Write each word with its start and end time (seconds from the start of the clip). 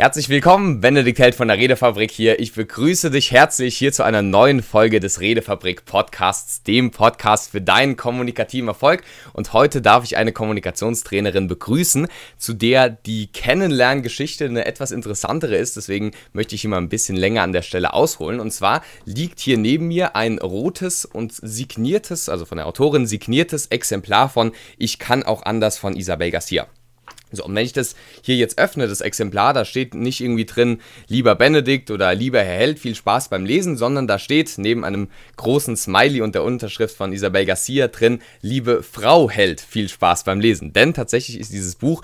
Herzlich 0.00 0.30
willkommen, 0.30 0.80
Benedikt 0.80 1.18
Held 1.18 1.34
von 1.34 1.48
der 1.48 1.58
Redefabrik 1.58 2.10
hier. 2.10 2.40
Ich 2.40 2.54
begrüße 2.54 3.10
dich 3.10 3.32
herzlich 3.32 3.76
hier 3.76 3.92
zu 3.92 4.02
einer 4.02 4.22
neuen 4.22 4.62
Folge 4.62 4.98
des 4.98 5.20
Redefabrik 5.20 5.84
Podcasts, 5.84 6.62
dem 6.62 6.90
Podcast 6.90 7.50
für 7.50 7.60
deinen 7.60 7.98
kommunikativen 7.98 8.68
Erfolg. 8.68 9.02
Und 9.34 9.52
heute 9.52 9.82
darf 9.82 10.04
ich 10.04 10.16
eine 10.16 10.32
Kommunikationstrainerin 10.32 11.48
begrüßen, 11.48 12.08
zu 12.38 12.54
der 12.54 12.88
die 12.88 13.26
Kennenlerngeschichte 13.26 14.46
eine 14.46 14.64
etwas 14.64 14.90
interessantere 14.90 15.56
ist. 15.56 15.76
Deswegen 15.76 16.12
möchte 16.32 16.54
ich 16.54 16.62
hier 16.62 16.70
mal 16.70 16.78
ein 16.78 16.88
bisschen 16.88 17.16
länger 17.16 17.42
an 17.42 17.52
der 17.52 17.60
Stelle 17.60 17.92
ausholen. 17.92 18.40
Und 18.40 18.52
zwar 18.52 18.82
liegt 19.04 19.38
hier 19.38 19.58
neben 19.58 19.88
mir 19.88 20.16
ein 20.16 20.38
rotes 20.38 21.04
und 21.04 21.34
signiertes, 21.34 22.30
also 22.30 22.46
von 22.46 22.56
der 22.56 22.68
Autorin 22.68 23.06
signiertes 23.06 23.66
Exemplar 23.66 24.30
von 24.30 24.52
Ich 24.78 24.98
kann 24.98 25.24
auch 25.24 25.42
anders 25.42 25.76
von 25.76 25.94
Isabel 25.94 26.30
Garcia. 26.30 26.68
So, 27.32 27.44
und 27.44 27.54
wenn 27.54 27.64
ich 27.64 27.72
das 27.72 27.94
hier 28.22 28.36
jetzt 28.36 28.58
öffne, 28.58 28.88
das 28.88 29.00
Exemplar, 29.00 29.52
da 29.52 29.64
steht 29.64 29.94
nicht 29.94 30.20
irgendwie 30.20 30.46
drin, 30.46 30.80
lieber 31.08 31.34
Benedikt 31.34 31.90
oder 31.90 32.14
lieber 32.14 32.40
Herr 32.40 32.58
Held, 32.58 32.78
viel 32.78 32.94
Spaß 32.94 33.28
beim 33.28 33.44
Lesen, 33.44 33.76
sondern 33.76 34.06
da 34.06 34.18
steht 34.18 34.54
neben 34.56 34.84
einem 34.84 35.08
großen 35.36 35.76
Smiley 35.76 36.20
und 36.22 36.34
der 36.34 36.44
Unterschrift 36.44 36.96
von 36.96 37.12
Isabel 37.12 37.46
Garcia 37.46 37.88
drin, 37.88 38.20
liebe 38.40 38.82
Frau 38.82 39.30
Held, 39.30 39.60
viel 39.60 39.88
Spaß 39.88 40.24
beim 40.24 40.40
Lesen. 40.40 40.72
Denn 40.72 40.94
tatsächlich 40.94 41.38
ist 41.38 41.52
dieses 41.52 41.76
Buch 41.76 42.02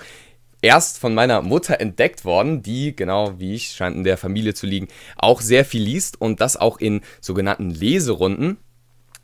erst 0.61 0.99
von 0.99 1.13
meiner 1.13 1.41
Mutter 1.41 1.79
entdeckt 1.79 2.25
worden, 2.25 2.61
die, 2.61 2.95
genau 2.95 3.39
wie 3.39 3.53
ich, 3.53 3.69
scheint 3.69 3.95
in 3.95 4.03
der 4.03 4.17
Familie 4.17 4.53
zu 4.53 4.65
liegen, 4.65 4.87
auch 5.15 5.41
sehr 5.41 5.65
viel 5.65 5.83
liest 5.83 6.19
und 6.19 6.41
das 6.41 6.57
auch 6.57 6.79
in 6.79 7.01
sogenannten 7.21 7.69
Leserunden 7.69 8.57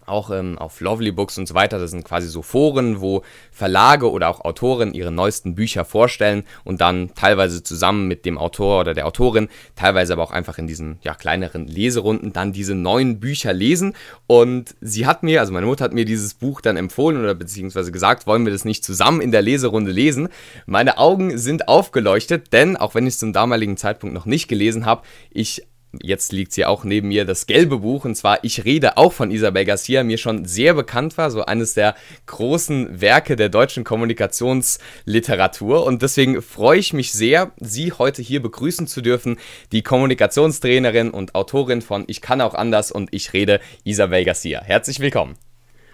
auch 0.08 0.30
ähm, 0.30 0.58
auf 0.58 0.80
Lovely 0.82 1.12
Books 1.12 1.38
und 1.38 1.48
so 1.48 1.54
weiter. 1.54 1.80
Das 1.80 1.92
sind 1.92 2.04
quasi 2.04 2.28
so 2.28 2.42
Foren, 2.42 3.02
wo 3.02 3.24
Verlage 3.52 4.10
oder 4.10 4.30
auch 4.30 4.42
Autoren 4.42 4.94
ihre 4.94 5.12
neuesten 5.12 5.56
Bücher 5.56 5.86
vorstellen 5.86 6.44
und 6.64 6.82
dann 6.82 7.14
teilweise 7.16 7.64
zusammen 7.64 8.08
mit 8.08 8.26
dem 8.26 8.38
Autor 8.38 8.82
oder 8.82 8.94
der 8.94 9.08
Autorin, 9.08 9.50
teilweise 9.76 10.14
aber 10.14 10.24
auch 10.24 10.32
einfach 10.32 10.58
in 10.58 10.68
diesen 10.68 11.00
ja, 11.02 11.14
kleineren 11.14 11.68
Leserunden 11.68 12.34
dann 12.34 12.52
diese 12.52 12.76
neuen 12.76 13.20
Bücher 13.20 13.54
lesen. 13.54 13.94
Und 14.28 14.76
sie 14.82 15.06
hat 15.06 15.24
mir, 15.24 15.40
also 15.40 15.54
meine 15.54 15.66
Mutter 15.66 15.86
hat 15.86 15.94
mir 15.94 16.06
dieses 16.06 16.34
Buch 16.34 16.62
dann 16.62 16.78
empfohlen 16.78 17.20
oder 17.20 17.36
beziehungsweise 17.36 17.92
gesagt, 17.92 18.28
wollen 18.28 18.46
wir 18.46 18.52
das 18.52 18.66
nicht 18.66 18.84
zusammen 18.84 19.22
in 19.22 19.32
der 19.32 19.42
Leserunde 19.42 19.92
lesen. 19.92 20.30
Meine 20.66 20.98
Augen 20.98 21.38
sind 21.38 21.68
aufgeleuchtet, 21.68 22.54
denn 22.54 22.78
auch 22.78 22.96
wenn 22.96 23.08
ich 23.08 23.14
es 23.14 23.20
zum 23.20 23.34
damaligen 23.34 23.78
Zeitpunkt 23.78 24.14
noch 24.14 24.26
nicht 24.26 24.48
gelesen 24.48 24.86
habe, 24.86 25.04
ich 25.32 25.66
jetzt 26.02 26.32
liegt 26.32 26.54
sie 26.54 26.66
auch 26.66 26.84
neben 26.84 27.10
mir, 27.10 27.26
das 27.26 27.46
gelbe 27.46 27.80
Buch. 27.80 28.06
Und 28.06 28.16
zwar 28.16 28.44
Ich 28.44 28.66
rede 28.66 28.98
auch 28.98 29.14
von 29.14 29.32
Isabel 29.32 29.66
Garcia, 29.66 30.04
mir 30.04 30.18
schon 30.18 30.46
sehr 30.46 30.74
bekannt 30.74 31.18
war, 31.18 31.32
so 31.32 31.46
eines 31.46 31.74
der 31.74 31.96
großen 32.26 33.02
Werke 33.02 33.36
der 33.36 33.50
deutschen 33.50 33.84
Kommunikationsliteratur. 33.84 35.86
Und 35.86 36.02
deswegen 36.02 36.42
freue 36.42 36.80
ich 36.80 36.94
mich 36.94 37.14
sehr, 37.14 37.52
Sie 37.58 37.92
heute 37.92 38.22
hier 38.22 38.42
begrüßen 38.42 38.88
zu 38.88 39.02
dürfen, 39.02 39.38
die 39.72 39.84
Kommunikationstrainerin 39.84 41.12
und 41.12 41.36
Autorin 41.36 41.82
von 41.82 42.06
Ich 42.08 42.22
kann 42.22 42.42
auch 42.42 42.54
anders 42.54 42.92
und 42.92 43.14
ich 43.14 43.34
rede, 43.34 43.60
Isabel 43.84 44.26
Garcia. 44.26 44.62
Herzlich 44.64 45.00
willkommen. 45.00 45.36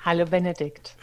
Hallo 0.05 0.25
Benedikt. 0.25 0.95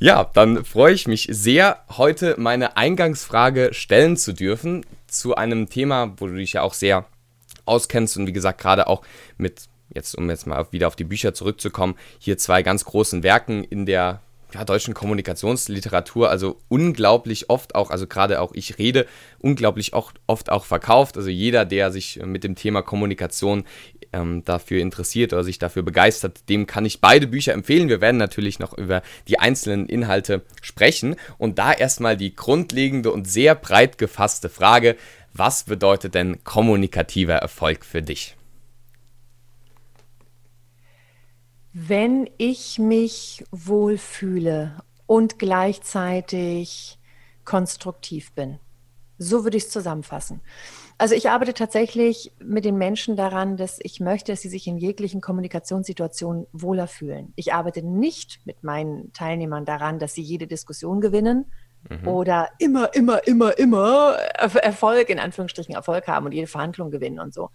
Ja, 0.00 0.28
dann 0.34 0.64
freue 0.64 0.92
ich 0.92 1.06
mich 1.06 1.28
sehr, 1.30 1.84
heute 1.96 2.34
meine 2.36 2.76
Eingangsfrage 2.76 3.70
stellen 3.72 4.16
zu 4.16 4.32
dürfen 4.32 4.84
zu 5.06 5.36
einem 5.36 5.70
Thema, 5.70 6.14
wo 6.18 6.26
du 6.26 6.34
dich 6.34 6.54
ja 6.54 6.62
auch 6.62 6.74
sehr 6.74 7.06
auskennst 7.66 8.16
und 8.16 8.26
wie 8.26 8.32
gesagt 8.32 8.60
gerade 8.60 8.86
auch 8.86 9.02
mit, 9.36 9.62
jetzt 9.94 10.16
um 10.16 10.28
jetzt 10.30 10.46
mal 10.46 10.66
wieder 10.70 10.88
auf 10.88 10.96
die 10.96 11.04
Bücher 11.04 11.34
zurückzukommen, 11.34 11.96
hier 12.18 12.38
zwei 12.38 12.62
ganz 12.62 12.84
großen 12.84 13.22
Werken 13.22 13.64
in 13.64 13.86
der 13.86 14.20
ja, 14.54 14.64
deutschen 14.64 14.94
Kommunikationsliteratur, 14.94 16.30
also 16.30 16.58
unglaublich 16.68 17.50
oft 17.50 17.74
auch, 17.74 17.90
also 17.90 18.06
gerade 18.06 18.40
auch 18.40 18.52
ich 18.54 18.78
rede, 18.78 19.06
unglaublich 19.40 19.92
oft, 19.94 20.50
auch 20.50 20.64
verkauft. 20.64 21.16
Also 21.16 21.28
jeder, 21.28 21.64
der 21.64 21.90
sich 21.90 22.20
mit 22.24 22.44
dem 22.44 22.54
Thema 22.54 22.82
Kommunikation 22.82 23.64
ähm, 24.12 24.44
dafür 24.44 24.80
interessiert 24.80 25.32
oder 25.32 25.42
sich 25.42 25.58
dafür 25.58 25.82
begeistert, 25.82 26.48
dem 26.48 26.66
kann 26.66 26.86
ich 26.86 27.00
beide 27.00 27.26
Bücher 27.26 27.52
empfehlen. 27.52 27.88
Wir 27.88 28.00
werden 28.00 28.16
natürlich 28.16 28.60
noch 28.60 28.72
über 28.78 29.02
die 29.26 29.40
einzelnen 29.40 29.86
Inhalte 29.86 30.42
sprechen. 30.62 31.16
Und 31.36 31.58
da 31.58 31.72
erstmal 31.72 32.16
die 32.16 32.34
grundlegende 32.34 33.10
und 33.10 33.28
sehr 33.28 33.56
breit 33.56 33.98
gefasste 33.98 34.48
Frage, 34.48 34.96
was 35.34 35.64
bedeutet 35.64 36.14
denn 36.14 36.42
kommunikativer 36.44 37.34
Erfolg 37.34 37.84
für 37.84 38.02
dich? 38.02 38.36
Wenn 41.72 42.30
ich 42.38 42.78
mich 42.78 43.44
wohlfühle 43.50 44.76
und 45.06 45.38
gleichzeitig 45.38 46.98
konstruktiv 47.44 48.32
bin. 48.32 48.58
So 49.18 49.44
würde 49.44 49.56
ich 49.56 49.64
es 49.64 49.70
zusammenfassen. 49.70 50.40
Also 50.98 51.14
ich 51.14 51.30
arbeite 51.30 51.54
tatsächlich 51.54 52.32
mit 52.38 52.64
den 52.64 52.76
Menschen 52.76 53.16
daran, 53.16 53.56
dass 53.56 53.78
ich 53.82 54.00
möchte, 54.00 54.32
dass 54.32 54.42
sie 54.42 54.48
sich 54.48 54.66
in 54.66 54.78
jeglichen 54.78 55.20
Kommunikationssituationen 55.20 56.46
wohler 56.52 56.86
fühlen. 56.86 57.32
Ich 57.36 57.52
arbeite 57.52 57.82
nicht 57.82 58.40
mit 58.44 58.62
meinen 58.64 59.12
Teilnehmern 59.12 59.64
daran, 59.64 59.98
dass 59.98 60.14
sie 60.14 60.22
jede 60.22 60.46
Diskussion 60.46 61.00
gewinnen, 61.00 61.46
mhm. 61.88 62.08
oder 62.08 62.48
immer, 62.58 62.94
immer, 62.94 63.26
immer, 63.26 63.58
immer 63.58 64.16
Erfolg, 64.38 65.08
in 65.10 65.18
Anführungsstrichen 65.18 65.74
Erfolg 65.74 66.06
haben 66.06 66.26
und 66.26 66.32
jede 66.32 66.46
Verhandlung 66.46 66.90
gewinnen 66.90 67.20
und 67.20 67.34
so. 67.34 67.50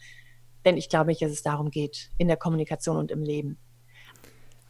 Denn 0.66 0.78
ich 0.78 0.90
glaube 0.90 1.08
nicht, 1.08 1.22
dass 1.22 1.32
es 1.32 1.44
darum 1.44 1.72
geht, 1.72 2.10
in 2.18 2.28
der 2.28 2.38
Kommunikation 2.38 2.98
und 2.98 3.12
im 3.12 3.24
Leben. 3.24 3.58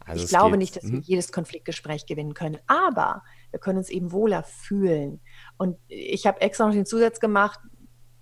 Also 0.06 0.24
ich 0.24 0.30
glaube 0.30 0.52
geht. 0.52 0.60
nicht, 0.60 0.76
dass 0.76 0.84
mhm. 0.84 0.94
wir 0.94 1.00
jedes 1.02 1.32
Konfliktgespräch 1.32 2.06
gewinnen 2.06 2.34
können, 2.34 2.58
aber 2.68 3.24
wir 3.52 3.60
können 3.60 3.78
uns 3.78 3.90
eben 3.90 4.12
wohler 4.12 4.44
fühlen. 4.44 5.22
Und 5.58 5.78
ich 5.88 6.26
habe 6.26 6.42
extra 6.42 6.66
noch 6.66 6.74
den 6.74 6.86
Zusatz 6.86 7.20
gemacht, 7.20 7.60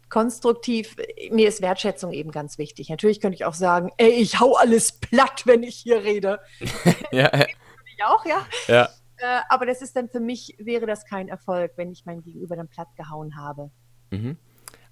konstruktiv, 0.10 0.96
mir 1.32 1.48
ist 1.48 1.62
Wertschätzung 1.62 2.12
eben 2.14 2.32
ganz 2.32 2.58
wichtig. 2.58 2.90
Natürlich 2.90 3.20
könnte 3.20 3.36
ich 3.36 3.46
auch 3.46 3.54
sagen, 3.54 3.92
ey, 3.98 4.10
ich 4.10 4.40
hau 4.40 4.56
alles 4.56 4.94
platt, 4.94 5.44
wenn 5.46 5.64
ich 5.64 5.76
hier 5.76 6.04
rede. 6.04 6.40
ja. 7.12 7.30
ich 7.34 8.04
auch, 8.06 8.26
ja. 8.26 8.46
Ja. 8.68 8.90
Äh, 9.20 9.42
aber 9.50 9.66
das 9.66 9.82
ist 9.82 9.96
dann 9.96 10.10
für 10.10 10.20
mich, 10.20 10.56
wäre 10.60 10.86
das 10.86 11.06
kein 11.06 11.28
Erfolg, 11.28 11.74
wenn 11.76 11.92
ich 11.92 12.06
mein 12.06 12.22
Gegenüber 12.22 12.56
dann 12.56 12.68
platt 12.68 12.90
gehauen 12.96 13.36
habe. 13.38 13.72
Mhm. 14.12 14.38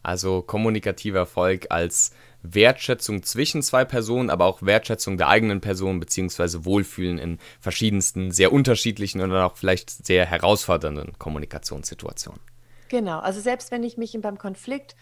Also 0.01 0.43
kommunikativer 0.43 1.17
Erfolg 1.17 1.67
als 1.69 2.11
Wertschätzung 2.43 3.23
zwischen 3.23 3.63
zwei 3.63 3.85
Personen, 3.85 4.29
aber 4.29 4.45
auch 4.45 4.61
Wertschätzung 4.61 5.17
der 5.17 5.29
eigenen 5.29 5.61
Person, 5.61 5.99
beziehungsweise 5.99 6.63
Wohlfühlen 6.63 7.17
in 7.17 7.39
verschiedensten, 7.59 8.29
sehr 8.29 8.53
unterschiedlichen 8.53 9.21
und 9.21 9.31
auch 9.33 9.57
vielleicht 9.57 9.89
sehr 9.89 10.27
herausfordernden 10.27 11.17
Kommunikationssituationen. 11.17 12.39
Genau, 12.89 13.17
also 13.19 13.41
selbst 13.41 13.71
wenn 13.71 13.83
ich 13.83 13.97
mich 13.97 14.15
beim 14.21 14.37
Konflikt 14.37 14.95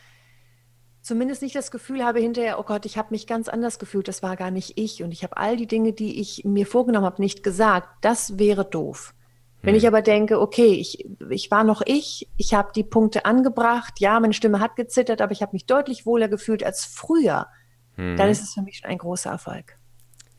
zumindest 1.03 1.41
nicht 1.41 1.53
das 1.53 1.69
Gefühl 1.69 2.03
habe 2.03 2.19
hinterher, 2.19 2.59
oh 2.59 2.63
Gott, 2.63 2.85
ich 2.85 2.97
habe 2.97 3.09
mich 3.11 3.27
ganz 3.27 3.49
anders 3.49 3.77
gefühlt, 3.77 4.07
das 4.07 4.23
war 4.23 4.35
gar 4.35 4.49
nicht 4.49 4.77
ich 4.77 5.03
und 5.03 5.11
ich 5.11 5.23
habe 5.23 5.37
all 5.37 5.57
die 5.57 5.67
Dinge, 5.67 5.93
die 5.93 6.19
ich 6.19 6.43
mir 6.45 6.65
vorgenommen 6.65 7.05
habe, 7.05 7.21
nicht 7.21 7.43
gesagt, 7.43 7.87
das 8.01 8.39
wäre 8.39 8.65
doof. 8.65 9.13
Hm. 9.61 9.67
Wenn 9.67 9.75
ich 9.75 9.83
hm. 9.83 9.89
aber 9.89 10.01
denke, 10.01 10.39
okay, 10.39 10.73
ich, 10.73 11.05
ich 11.29 11.51
war 11.51 11.63
noch 11.63 11.81
ich, 11.85 12.29
ich 12.37 12.53
habe 12.53 12.71
die 12.73 12.83
Punkte 12.83 13.25
angebracht, 13.25 13.99
ja, 13.99 14.19
meine 14.19 14.33
Stimme 14.33 14.61
hat 14.61 14.77
gezittert, 14.77 15.21
aber 15.21 15.33
ich 15.33 15.41
habe 15.41 15.51
mich 15.53 15.65
deutlich 15.65 16.05
wohler 16.05 16.29
gefühlt 16.29 16.63
als 16.63 16.85
früher, 16.85 17.47
hm. 17.95 18.15
dann 18.15 18.29
ist 18.29 18.41
es 18.41 18.53
für 18.53 18.61
mich 18.61 18.77
schon 18.77 18.89
ein 18.89 18.97
großer 18.97 19.29
Erfolg. 19.29 19.77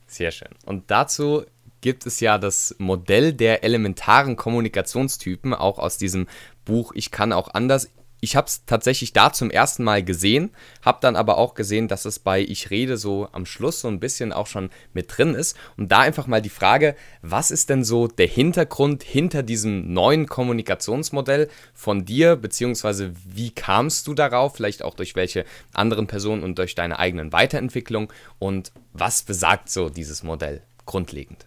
Sehr 0.06 0.30
schön. 0.30 0.50
Und 0.64 0.90
dazu 0.90 1.44
gibt 1.82 2.06
es 2.06 2.20
ja 2.20 2.38
das 2.38 2.74
Modell 2.78 3.34
der 3.34 3.64
elementaren 3.64 4.36
Kommunikationstypen, 4.36 5.52
auch 5.52 5.78
aus 5.78 5.98
diesem 5.98 6.26
Buch 6.64 6.92
Ich 6.94 7.10
kann 7.10 7.34
auch 7.34 7.52
anders 7.52 7.90
ich 8.24 8.36
habe 8.36 8.46
es 8.46 8.64
tatsächlich 8.64 9.12
da 9.12 9.32
zum 9.32 9.50
ersten 9.50 9.84
Mal 9.84 10.02
gesehen, 10.02 10.50
habe 10.82 10.98
dann 11.00 11.14
aber 11.14 11.38
auch 11.38 11.54
gesehen, 11.54 11.86
dass 11.86 12.06
es 12.06 12.18
bei 12.18 12.40
Ich 12.40 12.70
rede 12.70 12.96
so 12.96 13.28
am 13.32 13.46
Schluss 13.46 13.80
so 13.80 13.88
ein 13.88 14.00
bisschen 14.00 14.32
auch 14.32 14.46
schon 14.46 14.70
mit 14.92 15.16
drin 15.16 15.34
ist. 15.34 15.56
Und 15.76 15.92
da 15.92 16.00
einfach 16.00 16.26
mal 16.26 16.42
die 16.42 16.48
Frage, 16.48 16.96
was 17.22 17.50
ist 17.50 17.70
denn 17.70 17.84
so 17.84 18.08
der 18.08 18.26
Hintergrund 18.26 19.02
hinter 19.02 19.42
diesem 19.42 19.92
neuen 19.92 20.26
Kommunikationsmodell 20.26 21.48
von 21.74 22.04
dir, 22.04 22.36
beziehungsweise 22.36 23.12
wie 23.26 23.50
kamst 23.50 24.06
du 24.06 24.14
darauf, 24.14 24.56
vielleicht 24.56 24.82
auch 24.82 24.94
durch 24.94 25.14
welche 25.14 25.44
anderen 25.72 26.06
Personen 26.06 26.42
und 26.42 26.58
durch 26.58 26.74
deine 26.74 26.98
eigenen 26.98 27.32
Weiterentwicklung 27.32 28.12
und 28.38 28.72
was 28.92 29.22
besagt 29.22 29.68
so 29.68 29.90
dieses 29.90 30.22
Modell 30.22 30.62
grundlegend? 30.86 31.46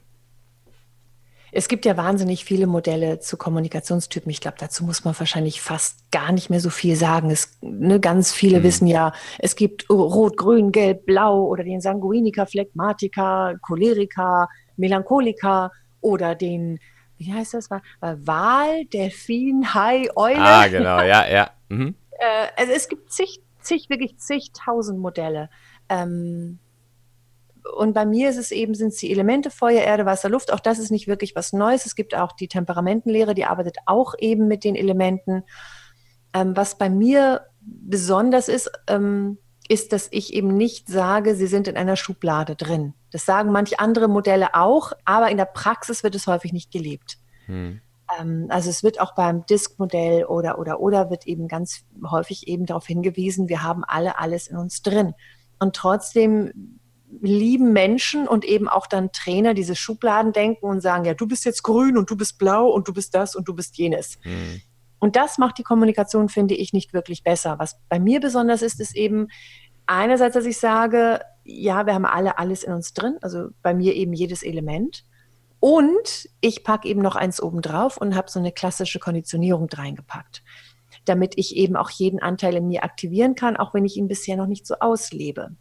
Es 1.52 1.68
gibt 1.68 1.86
ja 1.86 1.96
wahnsinnig 1.98 2.44
viele 2.44 2.68
Modelle 2.68 3.20
zu 3.20 3.38
Kommunikationstypen. 3.38 4.30
Ich 4.30 4.42
glaube, 4.42 4.58
dazu 4.60 4.84
muss 4.84 5.06
man 5.06 5.18
wahrscheinlich 5.18 5.62
fast 5.62 6.12
gar 6.12 6.32
nicht 6.32 6.50
mehr 6.50 6.60
so 6.60 6.70
viel 6.70 6.96
sagen. 6.96 7.30
Es, 7.30 7.58
ne, 7.62 8.00
ganz 8.00 8.34
viele 8.34 8.60
mhm. 8.60 8.64
wissen 8.64 8.88
ja, 8.88 9.14
es 9.40 9.56
gibt 9.56 9.90
Rot, 9.90 10.38
Grün, 10.38 10.72
Gelb, 10.72 11.06
Blau 11.06 11.46
oder 11.46 11.64
den 11.64 11.82
Sanguiniker, 11.82 12.46
Phlegmatiker, 12.46 13.56
Choleriker, 13.62 14.50
Melancholiker 14.76 15.72
oder 16.02 16.36
den, 16.36 16.80
wie 17.18 17.34
heißt 17.34 17.54
das? 17.54 17.70
Wal, 17.70 18.86
Delfin, 18.86 19.74
Hai, 19.74 20.08
Eule. 20.16 20.40
Ah, 20.40 20.68
genau, 20.68 21.02
ja, 21.02 21.28
ja. 21.28 21.52
Mhm. 21.70 21.96
Äh, 22.12 22.48
also 22.56 22.72
es 22.72 22.88
gibt 22.88 23.12
zig, 23.12 23.42
zig, 23.60 23.90
wirklich 23.90 24.18
zigtausend 24.18 25.00
Modelle. 25.00 25.50
Ähm, 25.90 26.60
und 27.76 27.94
bei 27.94 28.06
mir 28.06 28.30
ist 28.30 28.38
es 28.38 28.52
eben, 28.52 28.74
sind 28.74 28.90
es 28.90 28.98
die 28.98 29.12
Elemente 29.12 29.50
Feuer, 29.50 29.82
Erde, 29.82 30.06
Wasser, 30.06 30.30
Luft. 30.30 30.52
Auch 30.54 30.60
das 30.60 30.80
ist 30.80 30.92
nicht 30.92 31.08
wirklich 31.08 31.36
was 31.36 31.54
Neues. 31.54 31.86
Es 31.86 31.96
gibt 31.96 32.16
auch 32.16 32.32
die 32.32 32.48
Temperamentenlehre, 32.48 33.34
die 33.34 33.46
arbeitet 33.46 33.78
auch 33.86 34.14
eben 34.20 34.48
mit 34.48 34.64
den 34.64 34.76
Elementen. 34.76 35.44
Ähm, 36.34 36.56
was 36.56 36.78
bei 36.78 36.90
mir 36.90 37.46
besonders 37.62 38.48
ist, 38.48 38.72
ähm, 38.88 39.38
ist, 39.70 39.92
dass 39.92 40.08
ich 40.12 40.34
eben 40.34 40.56
nicht 40.56 40.88
sage, 40.88 41.36
sie 41.36 41.48
sind 41.48 41.68
in 41.68 41.78
einer 41.78 41.96
Schublade 41.96 42.56
drin. 42.56 42.94
Das 43.12 43.26
sagen 43.26 43.52
manche 43.52 43.80
andere 43.80 44.08
Modelle 44.08 44.56
auch, 44.56 44.94
aber 45.06 45.30
in 45.30 45.38
der 45.38 45.46
Praxis 45.46 46.04
wird 46.04 46.16
es 46.16 46.28
häufig 46.28 46.54
nicht 46.54 46.72
gelebt. 46.72 47.18
Hm. 47.46 47.82
Ähm, 48.20 48.48
also 48.50 48.70
es 48.70 48.84
wird 48.84 49.02
auch 49.02 49.16
beim 49.16 49.46
Disk-Modell 49.46 50.26
oder 50.26 50.60
oder 50.60 50.80
oder 50.80 51.10
wird 51.10 51.28
eben 51.28 51.48
ganz 51.48 51.84
häufig 52.10 52.48
eben 52.48 52.66
darauf 52.66 52.88
hingewiesen, 52.88 53.50
wir 53.50 53.64
haben 53.64 53.84
alle 53.84 54.18
alles 54.18 54.48
in 54.48 54.58
uns 54.58 54.82
drin. 54.82 55.14
Und 55.60 55.76
trotzdem 55.76 56.80
lieben 57.22 57.74
Menschen 57.74 58.28
und 58.28 58.46
eben 58.46 58.68
auch 58.68 58.88
dann 58.88 59.12
Trainer 59.12 59.54
diese 59.54 59.76
Schubladen 59.76 60.34
denken 60.34 60.66
und 60.66 60.82
sagen, 60.82 61.06
ja, 61.06 61.14
du 61.14 61.28
bist 61.28 61.46
jetzt 61.46 61.64
grün 61.64 61.98
und 61.98 62.10
du 62.10 62.18
bist 62.18 62.38
blau 62.38 62.70
und 62.70 62.88
du 62.88 62.94
bist 62.94 63.16
das 63.16 63.36
und 63.36 63.48
du 63.48 63.54
bist 63.54 63.78
jenes. 63.78 64.18
Hm. 64.22 64.62
Und 65.00 65.16
das 65.16 65.38
macht 65.38 65.58
die 65.58 65.64
Kommunikation, 65.64 66.28
finde 66.28 66.56
ich, 66.56 66.74
nicht 66.74 66.94
wirklich 66.94 67.24
besser. 67.24 67.60
Was 67.60 67.80
bei 67.88 68.00
mir 68.00 68.20
besonders 68.20 68.62
ist, 68.62 68.80
ist 68.80 68.96
eben 68.96 69.28
einerseits, 69.86 70.34
dass 70.34 70.46
ich 70.46 70.58
sage, 70.58 71.22
ja, 71.44 71.86
wir 71.86 71.94
haben 71.94 72.06
alle 72.06 72.38
alles 72.40 72.64
in 72.64 72.74
uns 72.74 72.94
drin, 72.94 73.18
also 73.22 73.50
bei 73.62 73.74
mir 73.74 73.96
eben 73.96 74.14
jedes 74.14 74.44
Element. 74.44 75.06
Und 75.60 76.30
ich 76.42 76.64
packe 76.64 76.88
eben 76.88 77.02
noch 77.02 77.16
eins 77.16 77.42
oben 77.42 77.62
drauf 77.62 77.98
und 77.98 78.16
habe 78.16 78.30
so 78.30 78.40
eine 78.40 78.52
klassische 78.52 79.00
Konditionierung 79.00 79.68
reingepackt, 79.72 80.44
damit 81.06 81.34
ich 81.38 81.56
eben 81.56 81.76
auch 81.76 81.90
jeden 81.90 82.20
Anteil 82.20 82.56
in 82.56 82.68
mir 82.68 82.84
aktivieren 82.84 83.36
kann, 83.36 83.58
auch 83.58 83.74
wenn 83.74 83.86
ich 83.86 83.98
ihn 83.98 84.08
bisher 84.08 84.38
noch 84.38 84.48
nicht 84.48 84.68
so 84.68 84.76
auslebe. 84.80 85.56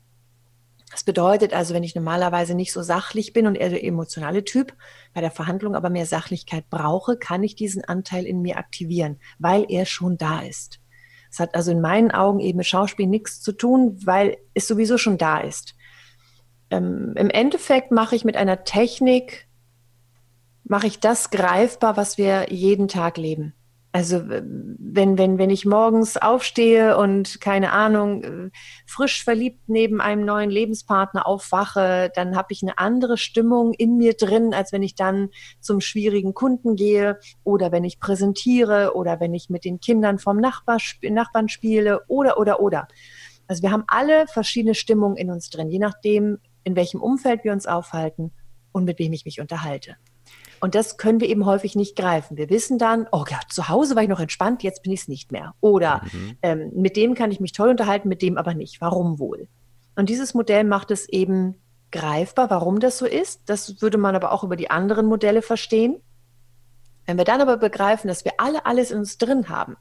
Das 0.96 1.04
bedeutet 1.04 1.52
also, 1.52 1.74
wenn 1.74 1.82
ich 1.82 1.94
normalerweise 1.94 2.54
nicht 2.54 2.72
so 2.72 2.80
sachlich 2.80 3.34
bin 3.34 3.46
und 3.46 3.54
eher 3.54 3.68
der 3.68 3.84
emotionale 3.84 4.44
Typ 4.44 4.72
bei 5.12 5.20
der 5.20 5.30
Verhandlung 5.30 5.74
aber 5.74 5.90
mehr 5.90 6.06
Sachlichkeit 6.06 6.70
brauche, 6.70 7.18
kann 7.18 7.42
ich 7.42 7.54
diesen 7.54 7.84
Anteil 7.84 8.24
in 8.24 8.40
mir 8.40 8.56
aktivieren, 8.56 9.20
weil 9.38 9.66
er 9.68 9.84
schon 9.84 10.16
da 10.16 10.40
ist. 10.40 10.80
Es 11.30 11.38
hat 11.38 11.54
also 11.54 11.70
in 11.70 11.82
meinen 11.82 12.12
Augen 12.12 12.40
eben 12.40 12.56
mit 12.56 12.66
Schauspiel 12.66 13.06
nichts 13.08 13.42
zu 13.42 13.52
tun, 13.52 13.98
weil 14.06 14.38
es 14.54 14.66
sowieso 14.66 14.96
schon 14.96 15.18
da 15.18 15.40
ist. 15.40 15.74
Ähm, 16.70 17.12
Im 17.14 17.28
Endeffekt 17.28 17.90
mache 17.90 18.16
ich 18.16 18.24
mit 18.24 18.38
einer 18.38 18.64
Technik, 18.64 19.48
mache 20.64 20.86
ich 20.86 20.98
das 20.98 21.28
greifbar, 21.28 21.98
was 21.98 22.16
wir 22.16 22.50
jeden 22.50 22.88
Tag 22.88 23.18
leben. 23.18 23.52
Also 23.96 24.24
wenn, 24.28 25.16
wenn, 25.16 25.38
wenn 25.38 25.48
ich 25.48 25.64
morgens 25.64 26.18
aufstehe 26.18 26.98
und 26.98 27.40
keine 27.40 27.72
Ahnung, 27.72 28.22
äh, 28.24 28.50
frisch 28.84 29.24
verliebt 29.24 29.70
neben 29.70 30.02
einem 30.02 30.26
neuen 30.26 30.50
Lebenspartner 30.50 31.26
aufwache, 31.26 32.12
dann 32.14 32.36
habe 32.36 32.48
ich 32.50 32.60
eine 32.62 32.76
andere 32.76 33.16
Stimmung 33.16 33.72
in 33.72 33.96
mir 33.96 34.12
drin, 34.12 34.52
als 34.52 34.70
wenn 34.70 34.82
ich 34.82 34.96
dann 34.96 35.30
zum 35.60 35.80
schwierigen 35.80 36.34
Kunden 36.34 36.76
gehe 36.76 37.18
oder 37.42 37.72
wenn 37.72 37.84
ich 37.84 37.98
präsentiere 37.98 38.94
oder 38.94 39.18
wenn 39.18 39.32
ich 39.32 39.48
mit 39.48 39.64
den 39.64 39.80
Kindern 39.80 40.18
vom 40.18 40.36
Nachbar, 40.36 40.76
Nachbarn 41.00 41.48
spiele 41.48 42.02
oder, 42.06 42.36
oder, 42.36 42.60
oder. 42.60 42.88
Also 43.48 43.62
wir 43.62 43.70
haben 43.70 43.84
alle 43.86 44.26
verschiedene 44.26 44.74
Stimmungen 44.74 45.16
in 45.16 45.30
uns 45.30 45.48
drin, 45.48 45.70
je 45.70 45.78
nachdem, 45.78 46.36
in 46.64 46.76
welchem 46.76 47.00
Umfeld 47.00 47.44
wir 47.44 47.52
uns 47.52 47.66
aufhalten 47.66 48.30
und 48.72 48.84
mit 48.84 48.98
wem 48.98 49.14
ich 49.14 49.24
mich 49.24 49.40
unterhalte. 49.40 49.96
Und 50.60 50.74
das 50.74 50.96
können 50.96 51.20
wir 51.20 51.28
eben 51.28 51.44
häufig 51.44 51.76
nicht 51.76 51.96
greifen. 51.96 52.36
Wir 52.36 52.50
wissen 52.50 52.78
dann, 52.78 53.06
oh 53.12 53.24
ja, 53.28 53.40
zu 53.48 53.68
Hause 53.68 53.94
war 53.96 54.02
ich 54.02 54.08
noch 54.08 54.20
entspannt, 54.20 54.62
jetzt 54.62 54.82
bin 54.82 54.92
ich 54.92 55.00
es 55.00 55.08
nicht 55.08 55.32
mehr. 55.32 55.54
Oder 55.60 56.02
mhm. 56.12 56.38
ähm, 56.42 56.72
mit 56.74 56.96
dem 56.96 57.14
kann 57.14 57.30
ich 57.30 57.40
mich 57.40 57.52
toll 57.52 57.68
unterhalten, 57.68 58.08
mit 58.08 58.22
dem 58.22 58.38
aber 58.38 58.54
nicht. 58.54 58.80
Warum 58.80 59.18
wohl? 59.18 59.48
Und 59.96 60.08
dieses 60.08 60.34
Modell 60.34 60.64
macht 60.64 60.90
es 60.90 61.08
eben 61.08 61.56
greifbar, 61.90 62.50
warum 62.50 62.80
das 62.80 62.98
so 62.98 63.06
ist. 63.06 63.42
Das 63.46 63.80
würde 63.80 63.98
man 63.98 64.14
aber 64.14 64.32
auch 64.32 64.44
über 64.44 64.56
die 64.56 64.70
anderen 64.70 65.06
Modelle 65.06 65.42
verstehen. 65.42 65.96
Wenn 67.06 67.18
wir 67.18 67.24
dann 67.24 67.40
aber 67.40 67.56
begreifen, 67.56 68.08
dass 68.08 68.24
wir 68.24 68.32
alle 68.38 68.66
alles 68.66 68.90
in 68.90 68.98
uns 68.98 69.16
drin 69.18 69.48
haben 69.48 69.76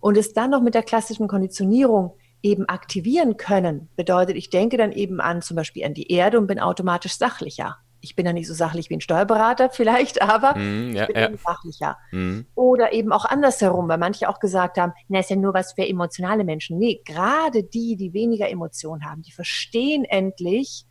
und 0.00 0.16
es 0.16 0.32
dann 0.32 0.50
noch 0.50 0.62
mit 0.62 0.74
der 0.74 0.82
klassischen 0.82 1.28
Konditionierung 1.28 2.14
eben 2.42 2.68
aktivieren 2.68 3.36
können, 3.36 3.88
bedeutet, 3.96 4.36
ich 4.36 4.48
denke 4.48 4.76
dann 4.76 4.92
eben 4.92 5.20
an 5.20 5.42
zum 5.42 5.56
Beispiel 5.56 5.84
an 5.84 5.94
die 5.94 6.10
Erde 6.10 6.38
und 6.38 6.46
bin 6.46 6.58
automatisch 6.58 7.16
sachlicher 7.16 7.78
ich 8.00 8.16
bin 8.16 8.26
ja 8.26 8.32
nicht 8.32 8.46
so 8.46 8.54
sachlich 8.54 8.90
wie 8.90 8.94
ein 8.94 9.00
Steuerberater 9.00 9.70
vielleicht, 9.72 10.22
aber 10.22 10.56
mm, 10.56 10.94
ja, 10.94 11.02
ich 11.02 11.14
bin 11.14 11.16
ja. 11.16 11.30
sachlicher. 11.36 11.98
Mm. 12.12 12.40
Oder 12.54 12.92
eben 12.92 13.12
auch 13.12 13.24
andersherum, 13.24 13.88
weil 13.88 13.98
manche 13.98 14.28
auch 14.28 14.40
gesagt 14.40 14.78
haben, 14.78 14.92
na, 15.08 15.20
ist 15.20 15.30
ja 15.30 15.36
nur 15.36 15.54
was 15.54 15.72
für 15.72 15.86
emotionale 15.86 16.44
Menschen. 16.44 16.78
Nee, 16.78 17.00
gerade 17.04 17.62
die, 17.62 17.96
die 17.96 18.12
weniger 18.12 18.48
Emotionen 18.48 19.04
haben, 19.04 19.22
die 19.22 19.32
verstehen 19.32 20.04
endlich, 20.04 20.84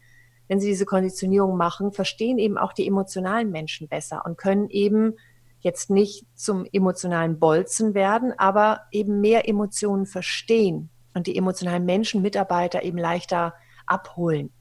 wenn 0.47 0.59
sie 0.59 0.67
diese 0.67 0.85
Konditionierung 0.85 1.57
machen, 1.57 1.91
verstehen 1.91 2.37
eben 2.37 2.57
auch 2.57 2.73
die 2.73 2.87
emotionalen 2.87 3.51
Menschen 3.51 3.87
besser 3.87 4.25
und 4.25 4.37
können 4.37 4.69
eben 4.69 5.13
jetzt 5.59 5.89
nicht 5.89 6.25
zum 6.35 6.65
emotionalen 6.71 7.39
Bolzen 7.39 7.93
werden, 7.93 8.33
aber 8.37 8.81
eben 8.91 9.19
mehr 9.19 9.47
Emotionen 9.47 10.05
verstehen 10.05 10.89
und 11.13 11.27
die 11.27 11.35
emotionalen 11.35 11.85
Menschen, 11.85 12.21
Mitarbeiter 12.21 12.83
eben 12.83 12.97
leichter 12.97 13.53
abholen. 13.85 14.51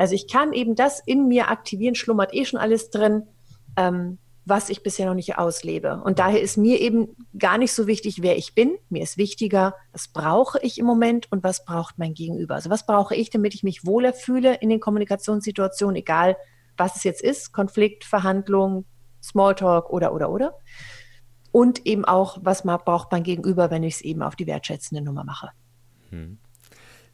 Also 0.00 0.14
ich 0.14 0.28
kann 0.28 0.54
eben 0.54 0.76
das 0.76 1.02
in 1.04 1.28
mir 1.28 1.50
aktivieren, 1.50 1.94
schlummert 1.94 2.32
eh 2.32 2.46
schon 2.46 2.58
alles 2.58 2.88
drin, 2.88 3.24
ähm, 3.76 4.16
was 4.46 4.70
ich 4.70 4.82
bisher 4.82 5.04
noch 5.04 5.14
nicht 5.14 5.36
auslebe. 5.36 6.00
Und 6.02 6.18
daher 6.18 6.40
ist 6.40 6.56
mir 6.56 6.80
eben 6.80 7.08
gar 7.38 7.58
nicht 7.58 7.74
so 7.74 7.86
wichtig, 7.86 8.22
wer 8.22 8.38
ich 8.38 8.54
bin. 8.54 8.78
Mir 8.88 9.02
ist 9.02 9.18
wichtiger, 9.18 9.74
was 9.92 10.08
brauche 10.08 10.58
ich 10.62 10.78
im 10.78 10.86
Moment 10.86 11.30
und 11.30 11.44
was 11.44 11.66
braucht 11.66 11.98
mein 11.98 12.14
Gegenüber. 12.14 12.54
Also 12.54 12.70
was 12.70 12.86
brauche 12.86 13.14
ich, 13.14 13.28
damit 13.28 13.54
ich 13.54 13.62
mich 13.62 13.84
wohler 13.84 14.14
fühle 14.14 14.54
in 14.54 14.70
den 14.70 14.80
Kommunikationssituationen, 14.80 15.96
egal 15.96 16.38
was 16.78 16.96
es 16.96 17.04
jetzt 17.04 17.20
ist, 17.20 17.52
Konflikt, 17.52 18.04
Verhandlung, 18.04 18.86
Smalltalk 19.22 19.90
oder, 19.90 20.14
oder, 20.14 20.30
oder. 20.30 20.54
Und 21.52 21.84
eben 21.84 22.06
auch, 22.06 22.38
was 22.40 22.62
braucht 22.62 23.12
mein 23.12 23.22
Gegenüber, 23.22 23.70
wenn 23.70 23.82
ich 23.82 23.96
es 23.96 24.00
eben 24.00 24.22
auf 24.22 24.34
die 24.34 24.46
wertschätzende 24.46 25.04
Nummer 25.04 25.24
mache. 25.24 25.50
Hm 26.08 26.38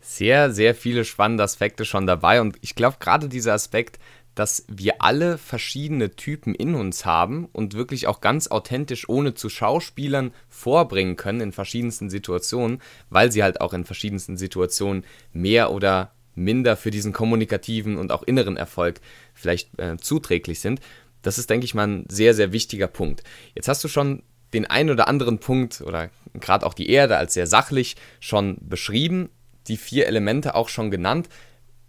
sehr, 0.07 0.53
sehr 0.53 0.75
viele 0.75 1.05
spannende 1.05 1.43
Aspekte 1.43 1.85
schon 1.85 2.07
dabei. 2.07 2.41
Und 2.41 2.57
ich 2.61 2.75
glaube, 2.75 2.97
gerade 3.01 3.29
dieser 3.29 3.55
Aspekt, 3.55 3.99
dass 4.37 4.65
wir 4.69 5.03
alle 5.03 5.39
verschiedene 5.39 6.15
Typen 6.15 6.55
in 6.55 6.75
uns 6.75 7.05
haben 7.05 7.47
und 7.53 7.75
wirklich 7.75 8.07
auch 8.07 8.21
ganz 8.21 8.49
authentisch 8.49 9.09
ohne 9.09 9.35
zu 9.35 9.49
Schauspielern 9.49 10.33
vorbringen 10.49 11.17
können 11.17 11.41
in 11.41 11.53
verschiedensten 11.53 12.11
Situationen, 12.11 12.81
weil 13.11 13.33
sie 13.33 13.43
halt 13.43 13.61
auch 13.61 13.73
in 13.73 13.85
verschiedensten 13.85 14.37
Situationen 14.37 15.05
mehr 15.33 15.73
oder 15.73 16.13
minder 16.35 16.77
für 16.77 16.91
diesen 16.91 17.15
kommunikativen 17.15 17.97
und 17.97 18.13
auch 18.13 18.23
inneren 18.23 18.59
Erfolg 18.59 19.01
vielleicht 19.35 19.79
äh, 19.79 19.97
zuträglich 19.97 20.61
sind. 20.61 20.81
Das 21.23 21.39
ist, 21.39 21.49
denke 21.49 21.65
ich 21.65 21.75
mal, 21.75 21.89
ein 21.89 22.05
sehr, 22.09 22.35
sehr 22.35 22.53
wichtiger 22.53 22.89
Punkt. 22.89 23.25
Jetzt 23.55 23.69
hast 23.69 23.83
du 23.83 23.89
schon 23.89 24.23
den 24.53 24.67
einen 24.67 24.91
oder 24.91 25.09
anderen 25.09 25.39
Punkt 25.39 25.81
oder 25.81 26.11
gerade 26.35 26.67
auch 26.67 26.75
die 26.75 26.91
Erde 26.91 27.17
als 27.17 27.35
sehr 27.35 27.47
sachlich 27.47 27.97
schon 28.21 28.59
beschrieben 28.61 29.31
die 29.69 29.77
vier 29.77 30.07
Elemente 30.07 30.55
auch 30.55 30.69
schon 30.69 30.91
genannt. 30.91 31.29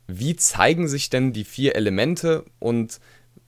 Wie 0.07 0.35
zeigen 0.35 0.87
sich 0.87 1.09
denn 1.09 1.33
die 1.33 1.43
vier 1.43 1.75
Elemente 1.75 2.45
und 2.59 2.99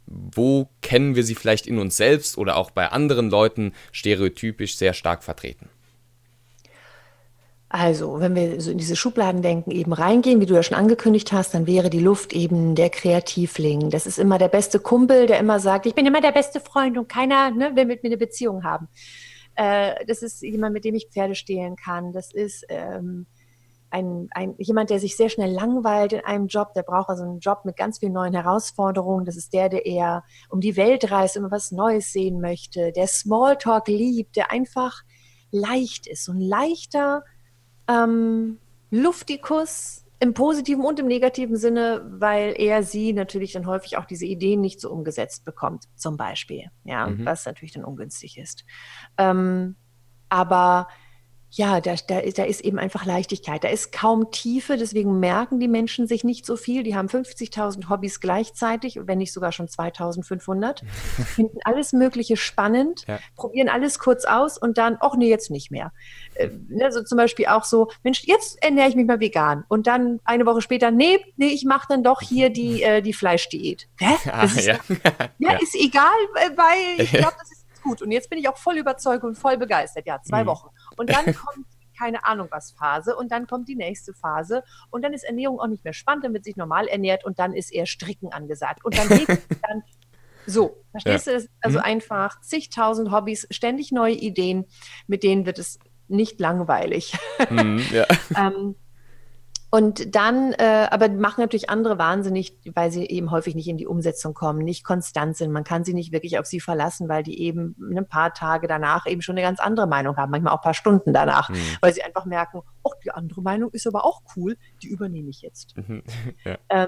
wo 0.05 0.69
kennen 0.81 1.15
wir 1.15 1.24
sie 1.24 1.36
vielleicht 1.36 1.67
in 1.67 1.79
uns 1.79 1.95
selbst 1.95 2.38
oder 2.38 2.57
auch 2.57 2.71
bei 2.71 2.88
anderen 2.88 3.29
Leuten 3.29 3.74
stereotypisch 3.91 4.75
sehr 4.77 4.93
stark 4.93 5.24
vertreten? 5.24 5.69
Also, 7.71 8.19
wenn 8.19 8.33
wir 8.33 8.59
so 8.59 8.71
in 8.71 8.79
diese 8.79 8.95
Schubladen 8.95 9.43
denken, 9.43 9.69
eben 9.69 9.93
reingehen, 9.93 10.41
wie 10.41 10.48
du 10.48 10.55
ja 10.55 10.63
schon 10.63 10.77
angekündigt 10.77 11.31
hast, 11.31 11.53
dann 11.53 11.67
wäre 11.67 11.91
die 11.91 12.00
Luft 12.00 12.33
eben 12.33 12.74
der 12.74 12.89
Kreativling. 12.89 13.91
Das 13.91 14.07
ist 14.07 14.17
immer 14.17 14.39
der 14.39 14.48
beste 14.48 14.79
Kumpel, 14.79 15.27
der 15.27 15.38
immer 15.38 15.59
sagt, 15.59 15.86
ich 15.86 15.93
bin 15.93 16.07
immer 16.07 16.19
der 16.19 16.31
beste 16.31 16.59
Freund 16.59 16.98
und 16.98 17.07
keiner 17.07 17.51
ne, 17.51 17.75
will 17.75 17.86
mit 17.86 18.01
mir 18.01 18.09
eine 18.09 18.17
Beziehung 18.17 18.63
haben. 18.63 18.88
Äh, 19.53 20.03
das 20.07 20.24
ist 20.24 20.41
jemand, 20.41 20.74
mit 20.74 20.83
dem 20.83 20.95
ich 20.95 21.09
Pferde 21.12 21.36
stehlen 21.36 21.75
kann. 21.75 22.12
Das 22.12 22.33
ist 22.33 22.65
ähm, 22.69 23.27
ein, 23.91 24.27
ein, 24.31 24.55
jemand, 24.58 24.89
der 24.89 25.00
sich 25.00 25.17
sehr 25.17 25.29
schnell 25.29 25.51
langweilt 25.51 26.13
in 26.13 26.22
einem 26.22 26.48
Job, 26.48 26.74
der 26.74 26.84
braucht 26.84 27.10
also 27.10 27.24
einen 27.24 27.39
Job 27.39 27.65
mit 27.65 27.75
ganz 27.75 28.00
vielen 28.00 28.13
neuen 28.13 28.34
Herausforderungen. 28.34 29.25
Das 29.25 29.36
ist 29.36 29.53
der, 29.53 29.69
der 29.69 29.86
eher 29.86 30.24
um 30.50 30.62
die 30.62 30.75
Welt 30.77 31.12
reist, 31.12 31.36
immer 31.36 31.51
was 31.51 31.72
Neues 31.72 32.12
sehen 32.12 32.41
möchte, 32.41 32.91
der 32.91 33.08
Smalltalk 33.08 33.88
liebt, 33.88 34.36
der 34.36 34.51
einfach 34.51 35.01
leicht 35.51 36.08
ist. 36.08 36.25
So 36.25 36.34
ein 36.34 36.41
leichter 36.41 37.24
ähm, 37.88 38.60
Luftikus 38.91 40.05
im 40.19 40.34
positiven 40.34 40.84
und 40.84 41.00
im 41.00 41.08
negativen 41.08 41.55
Sinne, 41.55 42.05
weil 42.10 42.53
er 42.58 42.84
sie 42.84 43.13
natürlich 43.13 43.53
dann 43.53 43.65
häufig 43.65 43.98
auch 43.98 44.05
diese 44.05 44.25
Ideen 44.25 44.60
nicht 44.60 44.81
so 44.81 44.91
umgesetzt 44.91 45.46
bekommt, 45.46 45.86
zum 45.96 46.17
Beispiel. 46.17 46.65
Ja, 46.84 47.08
mhm. 47.08 47.25
was 47.25 47.46
natürlich 47.46 47.72
dann 47.72 47.86
ungünstig 47.86 48.38
ist. 48.38 48.65
Ähm, 49.17 49.75
aber 50.27 50.89
ja, 51.51 51.81
da, 51.81 51.95
da, 52.07 52.21
da 52.21 52.43
ist 52.43 52.61
eben 52.61 52.77
einfach 52.77 53.05
Leichtigkeit. 53.05 53.63
Da 53.63 53.69
ist 53.69 53.91
kaum 53.91 54.29
Tiefe, 54.29 54.77
deswegen 54.77 55.19
merken 55.19 55.59
die 55.59 55.67
Menschen 55.67 56.07
sich 56.07 56.23
nicht 56.23 56.45
so 56.45 56.55
viel. 56.55 56.83
Die 56.83 56.95
haben 56.95 57.07
50.000 57.07 57.89
Hobbys 57.89 58.19
gleichzeitig, 58.19 58.99
wenn 59.03 59.17
nicht 59.17 59.33
sogar 59.33 59.51
schon 59.51 59.67
2.500. 59.67 60.83
Finden 61.25 61.57
alles 61.63 61.91
Mögliche 61.91 62.37
spannend, 62.37 63.05
ja. 63.07 63.19
probieren 63.35 63.67
alles 63.67 63.97
kurz 63.97 64.25
aus 64.25 64.57
und 64.59 64.77
dann, 64.77 64.97
ach 64.99 65.15
nee, 65.15 65.29
jetzt 65.29 65.49
nicht 65.49 65.71
mehr. 65.71 65.91
Äh, 66.35 66.49
ne, 66.67 66.91
so 66.91 67.03
zum 67.03 67.17
Beispiel 67.17 67.47
auch 67.47 67.63
so, 67.63 67.89
Mensch, 68.03 68.23
jetzt 68.25 68.61
ernähre 68.63 68.89
ich 68.89 68.95
mich 68.95 69.07
mal 69.07 69.19
vegan. 69.19 69.65
Und 69.69 69.87
dann 69.87 70.19
eine 70.25 70.45
Woche 70.45 70.61
später, 70.61 70.91
nee, 70.91 71.17
nee, 71.35 71.47
ich 71.47 71.65
mache 71.65 71.87
dann 71.89 72.03
doch 72.03 72.21
hier 72.21 72.51
die, 72.51 72.83
äh, 72.83 73.01
die 73.01 73.13
Fleischdiät. 73.13 73.87
Hä? 73.99 74.15
Ah, 74.31 74.43
ist, 74.43 74.65
ja. 74.65 74.77
ja. 75.39 75.57
ist 75.59 75.75
egal, 75.75 76.05
weil 76.55 77.03
ich 77.03 77.11
glaube, 77.11 77.35
das 77.39 77.51
ist 77.51 77.59
gut. 77.81 78.01
Und 78.01 78.11
jetzt 78.11 78.29
bin 78.29 78.37
ich 78.37 78.47
auch 78.47 78.57
voll 78.57 78.77
überzeugt 78.77 79.23
und 79.23 79.35
voll 79.35 79.57
begeistert. 79.57 80.05
Ja, 80.05 80.21
zwei 80.21 80.45
Wochen. 80.45 80.69
Und 80.99 81.09
dann 81.09 81.25
kommt 81.33 81.65
keine 81.97 82.25
Ahnung 82.25 82.47
was 82.51 82.71
Phase 82.71 83.15
und 83.15 83.31
dann 83.31 83.47
kommt 83.47 83.67
die 83.67 83.75
nächste 83.75 84.13
Phase 84.13 84.63
und 84.89 85.03
dann 85.03 85.13
ist 85.13 85.23
Ernährung 85.23 85.59
auch 85.59 85.67
nicht 85.67 85.83
mehr 85.83 85.93
spannend, 85.93 86.23
dann 86.23 86.33
wird 86.33 86.45
sich 86.45 86.55
normal 86.55 86.87
ernährt 86.87 87.25
und 87.25 87.39
dann 87.39 87.53
ist 87.53 87.73
eher 87.73 87.85
Stricken 87.85 88.31
angesagt 88.31 88.85
und 88.85 88.97
dann, 88.97 89.09
dann 89.09 89.83
so, 90.45 90.83
verstehst 90.91 91.27
ja. 91.27 91.39
du? 91.39 91.47
Also 91.61 91.79
mhm. 91.79 91.85
einfach 91.85 92.41
zigtausend 92.41 93.11
Hobbys, 93.11 93.47
ständig 93.51 93.91
neue 93.91 94.13
Ideen, 94.13 94.65
mit 95.07 95.23
denen 95.23 95.45
wird 95.45 95.59
es 95.59 95.79
nicht 96.07 96.39
langweilig. 96.39 97.17
Mhm, 97.49 97.85
ja. 97.91 98.05
ähm, 98.37 98.75
und 99.71 100.15
dann, 100.15 100.53
äh, 100.53 100.88
aber 100.89 101.09
machen 101.09 101.41
natürlich 101.41 101.69
andere 101.69 101.99
wahnsinnig, 101.99 102.57
weil 102.73 102.91
sie 102.91 103.05
eben 103.05 103.29
häufig 103.29 103.53
nicht 103.53 103.67
in 103.67 103.77
die 103.77 103.85
Umsetzung 103.85 104.33
kommen, 104.33 104.63
nicht 104.63 104.83
konstant 104.83 105.38
sind. 105.38 105.51
Man 105.51 105.63
kann 105.63 105.83
sie 105.83 105.93
nicht 105.93 106.11
wirklich 106.11 106.39
auf 106.39 106.47
sie 106.47 106.59
verlassen, 106.59 107.07
weil 107.07 107.21
die 107.21 107.39
eben 107.39 107.75
ein 107.95 108.07
paar 108.07 108.33
Tage 108.33 108.67
danach 108.67 109.05
eben 109.05 109.21
schon 109.21 109.38
eine 109.38 109.45
ganz 109.45 109.59
andere 109.59 109.85
Meinung 109.88 110.17
haben, 110.17 110.31
manchmal 110.31 110.53
auch 110.53 110.59
ein 110.59 110.63
paar 110.63 110.73
Stunden 110.73 111.13
danach, 111.13 111.49
mhm. 111.49 111.61
weil 111.81 111.93
sie 111.93 112.01
einfach 112.01 112.25
merken, 112.25 112.61
oh, 112.81 112.93
die 113.03 113.11
andere 113.11 113.43
Meinung 113.43 113.69
ist 113.71 113.85
aber 113.85 114.05
auch 114.05 114.21
cool, 114.35 114.57
die 114.81 114.88
übernehme 114.88 115.29
ich 115.29 115.41
jetzt. 115.41 115.77
Mhm. 115.77 116.03
Ja. 116.45 116.57
Ähm, 116.69 116.88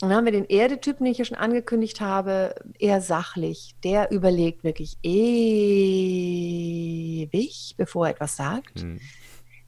dann 0.00 0.12
haben 0.14 0.24
wir 0.24 0.32
den 0.32 0.46
Erdetypen, 0.46 1.04
den 1.04 1.12
ich 1.12 1.18
ja 1.18 1.26
schon 1.26 1.36
angekündigt 1.36 2.00
habe, 2.00 2.54
eher 2.78 3.02
sachlich. 3.02 3.74
Der 3.84 4.10
überlegt 4.10 4.64
wirklich 4.64 4.96
ewig, 5.02 5.74
bevor 7.76 8.06
er 8.06 8.12
etwas 8.12 8.36
sagt. 8.36 8.82
Mhm. 8.82 8.98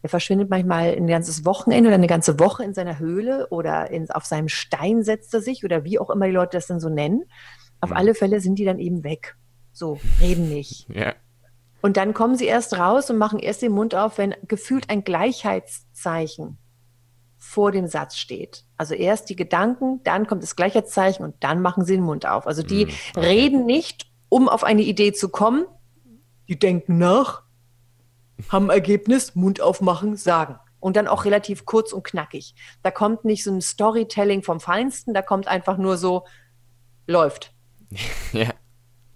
Er 0.02 0.08
verschwindet 0.08 0.50
manchmal 0.50 0.94
ein 0.94 1.06
ganzes 1.06 1.44
Wochenende 1.44 1.88
oder 1.88 1.94
eine 1.94 2.08
ganze 2.08 2.40
Woche 2.40 2.64
in 2.64 2.74
seiner 2.74 2.98
Höhle 2.98 3.46
oder 3.50 3.90
in, 3.90 4.10
auf 4.10 4.24
seinem 4.24 4.48
Stein 4.48 5.02
setzt 5.04 5.32
er 5.32 5.40
sich 5.40 5.64
oder 5.64 5.84
wie 5.84 5.98
auch 5.98 6.10
immer 6.10 6.26
die 6.26 6.32
Leute 6.32 6.56
das 6.56 6.66
dann 6.66 6.80
so 6.80 6.88
nennen. 6.88 7.24
Auf 7.80 7.90
mhm. 7.90 7.96
alle 7.96 8.14
Fälle 8.14 8.40
sind 8.40 8.58
die 8.58 8.64
dann 8.64 8.80
eben 8.80 9.04
weg. 9.04 9.36
So, 9.72 10.00
reden 10.20 10.48
nicht. 10.48 10.88
Ja. 10.88 11.14
Und 11.82 11.96
dann 11.96 12.14
kommen 12.14 12.36
sie 12.36 12.46
erst 12.46 12.78
raus 12.78 13.10
und 13.10 13.18
machen 13.18 13.38
erst 13.38 13.62
den 13.62 13.72
Mund 13.72 13.94
auf, 13.94 14.18
wenn 14.18 14.34
gefühlt 14.46 14.90
ein 14.90 15.04
Gleichheitszeichen 15.04 16.58
vor 17.38 17.72
dem 17.72 17.88
Satz 17.88 18.16
steht. 18.16 18.64
Also 18.76 18.94
erst 18.94 19.28
die 19.28 19.36
Gedanken, 19.36 20.00
dann 20.04 20.26
kommt 20.26 20.42
das 20.44 20.54
Gleichheitszeichen 20.54 21.24
und 21.24 21.34
dann 21.40 21.60
machen 21.60 21.84
sie 21.84 21.94
den 21.94 22.04
Mund 22.04 22.24
auf. 22.24 22.46
Also 22.46 22.62
die 22.62 22.86
mhm. 22.86 23.20
reden 23.20 23.66
nicht, 23.66 24.06
um 24.28 24.48
auf 24.48 24.62
eine 24.62 24.82
Idee 24.82 25.12
zu 25.12 25.28
kommen. 25.28 25.66
Die 26.48 26.58
denken 26.58 26.98
nach, 26.98 27.42
haben 28.48 28.70
Ergebnis, 28.70 29.34
Mund 29.34 29.60
aufmachen, 29.60 30.16
sagen. 30.16 30.58
Und 30.80 30.96
dann 30.96 31.06
auch 31.06 31.24
relativ 31.24 31.64
kurz 31.64 31.92
und 31.92 32.02
knackig. 32.02 32.54
Da 32.82 32.90
kommt 32.90 33.24
nicht 33.24 33.44
so 33.44 33.52
ein 33.52 33.60
Storytelling 33.60 34.42
vom 34.42 34.58
Feinsten, 34.58 35.14
da 35.14 35.22
kommt 35.22 35.46
einfach 35.46 35.78
nur 35.78 35.96
so, 35.96 36.24
läuft. 37.06 37.52
ja. 38.32 38.50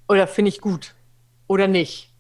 Oder 0.09 0.27
finde 0.27 0.51
ich 0.51 0.61
gut. 0.61 0.95
Oder 1.49 1.67
nicht. 1.67 2.13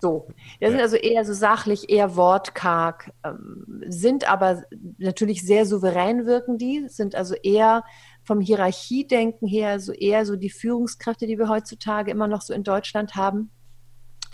So. 0.00 0.28
Das 0.60 0.70
sind 0.70 0.80
also 0.80 0.96
eher 0.96 1.24
so 1.24 1.32
sachlich, 1.32 1.88
eher 1.90 2.16
wortkarg, 2.16 3.12
ähm, 3.24 3.82
sind 3.88 4.30
aber 4.30 4.64
natürlich 4.98 5.44
sehr 5.44 5.66
souverän 5.66 6.26
wirken 6.26 6.58
die, 6.58 6.86
sind 6.88 7.14
also 7.14 7.34
eher 7.34 7.84
vom 8.22 8.40
Hierarchiedenken 8.40 9.48
her 9.48 9.80
so 9.80 9.92
eher 9.92 10.26
so 10.26 10.36
die 10.36 10.50
Führungskräfte, 10.50 11.26
die 11.26 11.38
wir 11.38 11.48
heutzutage 11.48 12.10
immer 12.10 12.26
noch 12.28 12.42
so 12.42 12.52
in 12.52 12.64
Deutschland 12.64 13.14
haben. 13.14 13.50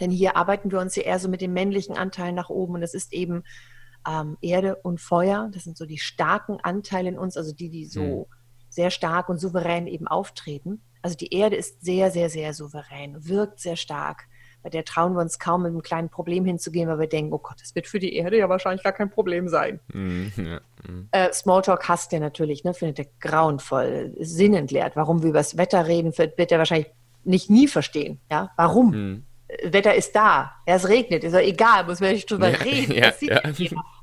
Denn 0.03 0.11
hier 0.11 0.37
arbeiten 0.37 0.73
wir 0.73 0.81
uns 0.81 0.97
ja 0.97 1.05
eher 1.05 1.21
so 1.21 1.29
mit 1.29 1.41
dem 1.41 1.53
männlichen 1.53 1.97
Anteil 1.97 2.33
nach 2.33 2.51
oben 2.51 2.75
und 2.75 2.81
das 2.81 2.93
ist 2.93 3.13
eben 3.13 3.45
ähm, 4.05 4.37
Erde 4.41 4.75
und 4.75 5.01
Feuer. 5.01 5.49
Das 5.55 5.63
sind 5.63 5.77
so 5.77 5.87
die 5.87 5.99
starken 5.99 6.59
Anteile 6.61 7.09
in 7.09 7.17
uns, 7.17 7.37
also 7.37 7.55
die, 7.55 7.71
die 7.71 7.87
so 7.87 8.03
mhm. 8.29 8.35
sehr 8.69 8.91
stark 8.91 9.29
und 9.29 9.39
souverän 9.39 9.87
eben 9.87 10.09
auftreten. 10.09 10.83
Also 11.03 11.17
die 11.17 11.33
Erde 11.33 11.55
ist 11.55 11.85
sehr, 11.85 12.11
sehr, 12.11 12.31
sehr 12.31 12.53
souverän, 12.53 13.29
wirkt 13.29 13.61
sehr 13.61 13.77
stark. 13.77 14.25
Bei 14.65 14.71
der 14.71 14.85
trauen 14.85 15.15
wir 15.15 15.21
uns 15.21 15.39
kaum 15.39 15.63
mit 15.63 15.71
einem 15.71 15.83
kleinen 15.83 16.09
Problem 16.09 16.45
hinzugehen, 16.45 16.89
weil 16.89 16.99
wir 16.99 17.09
denken, 17.09 17.33
oh 17.33 17.39
Gott, 17.39 17.61
das 17.61 17.77
wird 17.77 17.87
für 17.87 18.01
die 18.01 18.17
Erde 18.17 18.39
ja 18.39 18.49
wahrscheinlich 18.49 18.83
gar 18.83 18.93
kein 18.93 19.09
Problem 19.09 19.47
sein. 19.47 19.79
Mhm, 19.93 20.33
ja, 20.37 20.61
mhm. 20.85 21.09
Äh, 21.13 21.33
Smalltalk 21.33 21.89
hasst 21.89 22.11
der 22.11 22.19
natürlich, 22.19 22.65
ne, 22.65 22.75
findet 22.75 22.99
er 22.99 23.07
grauenvoll, 23.21 24.17
sinnentleert. 24.19 24.97
Warum 24.97 25.23
wir 25.23 25.29
über 25.29 25.39
das 25.39 25.57
Wetter 25.57 25.87
reden, 25.87 26.19
wird, 26.19 26.39
wird 26.39 26.51
er 26.51 26.59
wahrscheinlich 26.59 26.91
nicht 27.23 27.51
nie 27.51 27.69
verstehen. 27.69 28.21
Ja? 28.29 28.51
Warum? 28.57 29.25
Wetter 29.65 29.95
ist 29.95 30.15
da, 30.15 30.53
ja, 30.67 30.77
es 30.77 30.89
regnet, 30.89 31.25
ist 31.25 31.33
ja 31.33 31.41
egal, 31.41 31.85
muss 31.85 32.01
man 32.01 32.13
nicht 32.13 32.31
drüber 32.31 32.51
ja, 32.51 32.59
reden, 32.59 32.93
ja, 32.93 33.13
ja. 33.21 33.41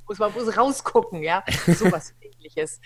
Muss 0.08 0.20
man 0.20 0.32
bloß 0.32 0.58
rausgucken, 0.58 1.24
ja, 1.24 1.44
sowas 1.68 2.14
ähnliches. 2.22 2.80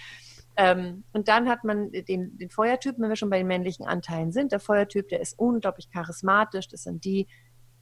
Ähm, 0.56 1.04
und 1.14 1.28
dann 1.28 1.50
hat 1.50 1.64
man 1.64 1.92
den, 1.92 2.38
den 2.38 2.50
Feuertypen, 2.50 3.02
wenn 3.02 3.10
wir 3.10 3.16
schon 3.16 3.30
bei 3.30 3.40
den 3.40 3.48
männlichen 3.48 3.86
Anteilen 3.86 4.32
sind. 4.32 4.52
Der 4.52 4.60
Feuertyp, 4.60 5.10
der 5.10 5.20
ist 5.20 5.38
unglaublich 5.40 5.90
charismatisch. 5.90 6.68
Das 6.68 6.84
sind 6.84 7.06
die, 7.06 7.28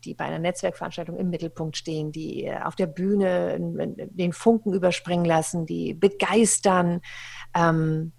die 0.05 0.13
bei 0.13 0.25
einer 0.25 0.39
Netzwerkveranstaltung 0.39 1.17
im 1.17 1.29
Mittelpunkt 1.29 1.75
stehen, 1.75 2.11
die 2.11 2.45
äh, 2.45 2.61
auf 2.61 2.75
der 2.75 2.87
Bühne 2.87 3.57
den 3.59 4.33
Funken 4.33 4.73
überspringen 4.73 5.25
lassen, 5.25 5.65
die 5.65 5.93
begeistern. 5.93 7.01
Ähm, 7.53 8.13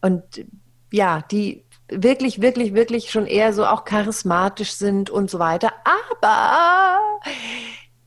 und 0.00 0.46
ja, 0.92 1.22
die 1.30 1.66
wirklich, 1.88 2.40
wirklich, 2.40 2.74
wirklich 2.74 3.10
schon 3.10 3.26
eher 3.26 3.52
so 3.52 3.64
auch 3.64 3.84
charismatisch 3.84 4.72
sind 4.72 5.10
und 5.10 5.30
so 5.30 5.38
weiter, 5.38 5.72
aber 5.84 7.00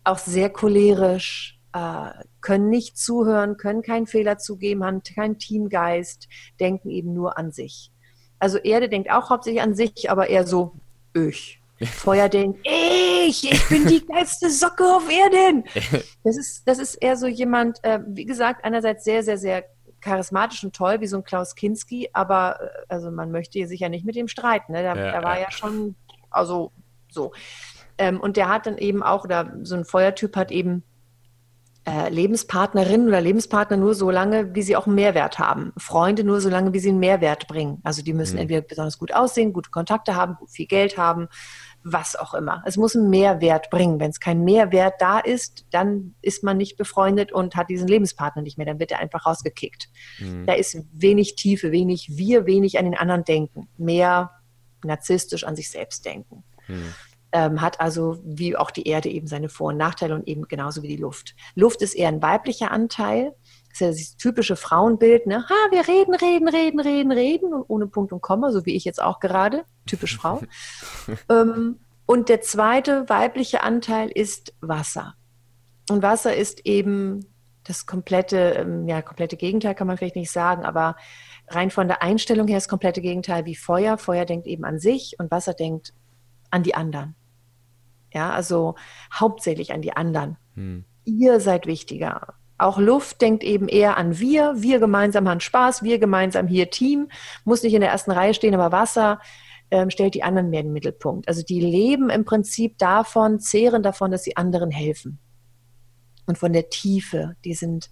auch 0.03 0.17
sehr 0.17 0.49
cholerisch, 0.49 1.59
äh, 1.73 2.11
können 2.41 2.69
nicht 2.69 2.97
zuhören, 2.97 3.57
können 3.57 3.81
keinen 3.81 4.07
Fehler 4.07 4.37
zugeben, 4.37 4.83
haben 4.83 5.01
keinen 5.03 5.37
Teamgeist, 5.37 6.27
denken 6.59 6.89
eben 6.89 7.13
nur 7.13 7.37
an 7.37 7.51
sich. 7.51 7.91
Also 8.39 8.57
Erde 8.57 8.89
denkt 8.89 9.11
auch 9.11 9.29
hauptsächlich 9.29 9.61
an 9.61 9.75
sich, 9.75 10.09
aber 10.09 10.29
eher 10.29 10.45
so, 10.45 10.73
ich. 11.13 11.59
Feuer 11.85 12.29
denkt, 12.29 12.59
ich, 12.63 13.51
ich 13.51 13.69
bin 13.69 13.87
die 13.87 14.05
geilste 14.05 14.49
Socke 14.49 14.83
auf 14.83 15.09
Erden. 15.09 15.63
Das 16.23 16.37
ist, 16.37 16.67
das 16.67 16.77
ist 16.77 16.95
eher 16.95 17.17
so 17.17 17.25
jemand, 17.25 17.83
äh, 17.83 17.99
wie 18.05 18.25
gesagt, 18.25 18.63
einerseits 18.63 19.03
sehr, 19.03 19.23
sehr, 19.23 19.39
sehr 19.39 19.65
charismatisch 20.01 20.63
und 20.63 20.75
toll 20.75 20.99
wie 20.99 21.07
so 21.07 21.17
ein 21.17 21.23
Klaus 21.23 21.55
Kinski, 21.55 22.09
aber 22.13 22.59
äh, 22.61 22.67
also 22.89 23.11
man 23.11 23.31
möchte 23.31 23.65
sich 23.67 23.79
ja 23.79 23.89
nicht 23.89 24.05
mit 24.05 24.15
ihm 24.15 24.27
streiten. 24.27 24.73
Ne? 24.73 24.81
Der, 24.81 24.95
ja, 24.95 25.11
der 25.11 25.23
war 25.23 25.35
ja. 25.35 25.43
ja. 25.43 25.51
schon, 25.51 25.95
also 26.29 26.71
so. 27.09 27.31
Ähm, 27.97 28.19
und 28.19 28.37
der 28.37 28.49
hat 28.49 28.65
dann 28.65 28.77
eben 28.77 29.03
auch, 29.03 29.23
oder 29.23 29.53
so 29.63 29.75
ein 29.75 29.85
Feuertyp 29.85 30.35
hat 30.35 30.51
eben 30.51 30.83
äh, 31.87 32.09
Lebenspartnerinnen 32.09 33.07
oder 33.07 33.21
Lebenspartner 33.21 33.77
nur 33.77 33.95
so 33.95 34.11
lange, 34.11 34.53
wie 34.53 34.61
sie 34.61 34.75
auch 34.75 34.85
einen 34.85 34.95
Mehrwert 34.95 35.39
haben. 35.39 35.73
Freunde 35.77 36.23
nur 36.23 36.39
so 36.39 36.49
lange, 36.49 36.73
wie 36.73 36.79
sie 36.79 36.89
einen 36.89 36.99
Mehrwert 36.99 37.47
bringen. 37.47 37.79
Also 37.83 38.03
die 38.03 38.13
müssen 38.13 38.35
mhm. 38.35 38.41
entweder 38.41 38.61
besonders 38.61 38.99
gut 38.99 39.13
aussehen, 39.13 39.51
gute 39.51 39.71
Kontakte 39.71 40.15
haben, 40.15 40.37
viel 40.47 40.67
Geld 40.67 40.97
haben, 40.97 41.27
was 41.83 42.15
auch 42.15 42.33
immer. 42.33 42.61
Es 42.65 42.77
muss 42.77 42.95
einen 42.95 43.09
Mehrwert 43.09 43.69
bringen. 43.69 43.99
Wenn 43.99 44.11
es 44.11 44.19
kein 44.19 44.43
Mehrwert 44.43 44.95
da 44.99 45.19
ist, 45.19 45.65
dann 45.71 46.15
ist 46.21 46.43
man 46.43 46.57
nicht 46.57 46.77
befreundet 46.77 47.31
und 47.31 47.55
hat 47.55 47.69
diesen 47.69 47.87
Lebenspartner 47.87 48.41
nicht 48.41 48.57
mehr. 48.57 48.67
Dann 48.67 48.79
wird 48.79 48.91
er 48.91 48.99
einfach 48.99 49.25
rausgekickt. 49.25 49.89
Mhm. 50.19 50.45
Da 50.45 50.53
ist 50.53 50.77
wenig 50.91 51.35
Tiefe, 51.35 51.71
wenig 51.71 52.09
wir, 52.11 52.45
wenig 52.45 52.77
an 52.77 52.85
den 52.85 52.95
anderen 52.95 53.23
denken. 53.23 53.67
Mehr 53.77 54.31
narzisstisch 54.83 55.43
an 55.43 55.55
sich 55.55 55.69
selbst 55.69 56.05
denken. 56.05 56.43
Mhm. 56.67 56.93
Ähm, 57.33 57.61
hat 57.61 57.79
also 57.79 58.19
wie 58.25 58.57
auch 58.57 58.71
die 58.71 58.87
Erde 58.87 59.09
eben 59.09 59.25
seine 59.25 59.47
Vor- 59.47 59.69
und 59.69 59.77
Nachteile 59.77 60.15
und 60.15 60.27
eben 60.27 60.43
genauso 60.49 60.83
wie 60.83 60.89
die 60.89 60.97
Luft. 60.97 61.35
Luft 61.55 61.81
ist 61.81 61.93
eher 61.93 62.09
ein 62.09 62.21
weiblicher 62.21 62.71
Anteil. 62.71 63.33
Das 63.71 63.73
ist 63.73 63.79
ja 63.79 63.87
das 63.89 64.17
typische 64.17 64.55
Frauenbild, 64.55 65.27
ne? 65.27 65.45
Ha, 65.47 65.71
wir 65.71 65.87
reden, 65.87 66.13
reden, 66.13 66.47
reden, 66.47 66.79
reden, 66.79 67.11
reden 67.11 67.53
und 67.53 67.65
ohne 67.67 67.87
Punkt 67.87 68.11
und 68.11 68.21
Komma, 68.21 68.51
so 68.51 68.65
wie 68.65 68.75
ich 68.75 68.83
jetzt 68.83 69.01
auch 69.01 69.19
gerade. 69.19 69.63
Typisch 69.85 70.17
Frau. 70.17 70.41
ähm, 71.29 71.79
und 72.05 72.29
der 72.29 72.41
zweite 72.41 73.07
weibliche 73.07 73.63
Anteil 73.63 74.09
ist 74.09 74.53
Wasser. 74.61 75.15
Und 75.89 76.01
Wasser 76.03 76.35
ist 76.35 76.65
eben 76.65 77.25
das 77.63 77.85
komplette, 77.85 78.37
ähm, 78.37 78.87
ja, 78.87 79.01
komplette 79.01 79.37
Gegenteil 79.37 79.75
kann 79.75 79.87
man 79.87 79.97
vielleicht 79.97 80.15
nicht 80.15 80.31
sagen, 80.31 80.65
aber 80.65 80.95
rein 81.47 81.69
von 81.69 81.87
der 81.87 82.01
Einstellung 82.01 82.47
her 82.47 82.57
das 82.57 82.67
komplette 82.67 83.01
Gegenteil 83.01 83.45
wie 83.45 83.55
Feuer. 83.55 83.97
Feuer 83.97 84.25
denkt 84.25 84.47
eben 84.47 84.65
an 84.65 84.79
sich 84.79 85.15
und 85.19 85.31
Wasser 85.31 85.53
denkt 85.53 85.93
an 86.49 86.63
die 86.63 86.75
anderen. 86.75 87.15
Ja, 88.13 88.31
also 88.31 88.75
hauptsächlich 89.13 89.71
an 89.73 89.81
die 89.81 89.95
anderen. 89.95 90.37
Hm. 90.55 90.85
Ihr 91.05 91.39
seid 91.39 91.65
wichtiger. 91.65 92.33
Auch 92.61 92.77
Luft 92.77 93.21
denkt 93.21 93.43
eben 93.43 93.67
eher 93.67 93.97
an 93.97 94.19
wir. 94.19 94.53
Wir 94.57 94.79
gemeinsam 94.79 95.27
haben 95.27 95.39
Spaß. 95.39 95.83
Wir 95.83 95.99
gemeinsam 95.99 96.47
hier 96.47 96.69
Team. 96.69 97.09
Muss 97.43 97.63
nicht 97.63 97.73
in 97.73 97.81
der 97.81 97.89
ersten 97.89 98.11
Reihe 98.11 98.33
stehen, 98.33 98.53
aber 98.53 98.71
Wasser 98.71 99.19
ähm, 99.71 99.89
stellt 99.89 100.13
die 100.13 100.23
anderen 100.23 100.49
mehr 100.49 100.59
in 100.59 100.67
den 100.67 100.73
Mittelpunkt. 100.73 101.27
Also 101.27 101.41
die 101.41 101.59
leben 101.59 102.09
im 102.09 102.25
Prinzip 102.25 102.77
davon, 102.77 103.39
zehren 103.39 103.81
davon, 103.81 104.11
dass 104.11 104.23
sie 104.23 104.37
anderen 104.37 104.69
helfen. 104.69 105.19
Und 106.27 106.37
von 106.37 106.53
der 106.53 106.69
Tiefe. 106.69 107.35
Die 107.45 107.53
sind, 107.53 107.89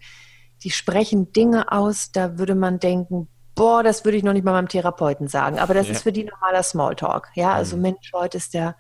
die 0.64 0.70
sprechen 0.70 1.32
Dinge 1.32 1.72
aus, 1.72 2.12
da 2.12 2.38
würde 2.38 2.54
man 2.54 2.80
denken, 2.80 3.28
boah, 3.56 3.82
das 3.82 4.06
würde 4.06 4.18
ich 4.18 4.24
noch 4.24 4.34
nicht 4.34 4.46
mal 4.46 4.52
meinem 4.52 4.70
Therapeuten 4.70 5.28
sagen. 5.28 5.58
Aber 5.58 5.74
das 5.74 5.88
ja. 5.88 5.94
ist 5.94 6.04
für 6.04 6.12
die 6.12 6.26
normaler 6.26 6.64
Smalltalk. 6.64 7.30
Ja, 7.34 7.54
also 7.54 7.76
mhm. 7.76 7.82
Mensch, 7.82 8.12
heute 8.14 8.38
ist 8.38 8.54
der 8.54 8.76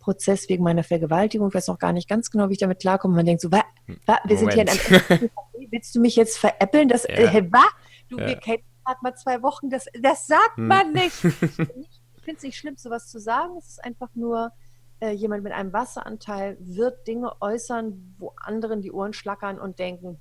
Prozess 0.00 0.48
wegen 0.48 0.64
meiner 0.64 0.82
Vergewaltigung. 0.82 1.48
Ich 1.48 1.54
weiß 1.54 1.68
noch 1.68 1.78
gar 1.78 1.92
nicht 1.92 2.08
ganz 2.08 2.30
genau, 2.30 2.48
wie 2.48 2.54
ich 2.54 2.58
damit 2.58 2.80
klarkomme. 2.80 3.14
Man 3.14 3.26
denkt 3.26 3.42
so, 3.42 3.52
wa, 3.52 3.62
wa, 4.06 4.18
wir 4.24 4.36
Moment. 4.36 4.38
sind 4.38 4.52
hier 4.52 4.62
in 4.62 5.18
einem 5.18 5.30
Willst 5.70 5.94
du 5.94 6.00
mich 6.00 6.16
jetzt 6.16 6.38
veräppeln? 6.38 6.88
Das, 6.88 7.04
ja. 7.04 7.14
äh, 7.14 7.52
wa? 7.52 7.62
Du, 8.08 8.18
ja. 8.18 8.26
wir 8.26 8.36
kennen 8.36 8.64
gerade 8.84 8.98
mal 9.02 9.14
zwei 9.14 9.42
Wochen. 9.42 9.70
Das, 9.70 9.86
das 10.00 10.26
sagt 10.26 10.56
hm. 10.56 10.66
man 10.66 10.92
nicht. 10.92 11.24
ich 11.24 12.24
finde 12.24 12.36
es 12.36 12.42
nicht 12.42 12.58
schlimm, 12.58 12.76
sowas 12.76 13.08
zu 13.08 13.20
sagen. 13.20 13.56
Es 13.58 13.68
ist 13.68 13.84
einfach 13.84 14.08
nur 14.14 14.52
äh, 15.00 15.12
jemand 15.12 15.44
mit 15.44 15.52
einem 15.52 15.72
Wasseranteil 15.72 16.56
wird 16.60 17.06
Dinge 17.06 17.40
äußern, 17.40 18.16
wo 18.18 18.34
anderen 18.36 18.82
die 18.82 18.92
Ohren 18.92 19.12
schlackern 19.12 19.58
und 19.58 19.78
denken, 19.78 20.18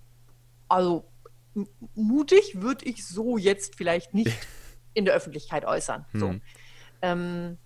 also 0.67 1.05
mutig 1.95 2.62
würde 2.62 2.86
ich 2.86 3.05
so 3.05 3.38
jetzt 3.38 3.75
vielleicht 3.75 4.13
nicht 4.13 4.38
in 4.93 5.05
der 5.05 5.13
Öffentlichkeit 5.13 5.65
äußern. 5.65 6.05
Hm. 6.12 6.19
So. 6.19 6.36
Ähm, 7.01 7.57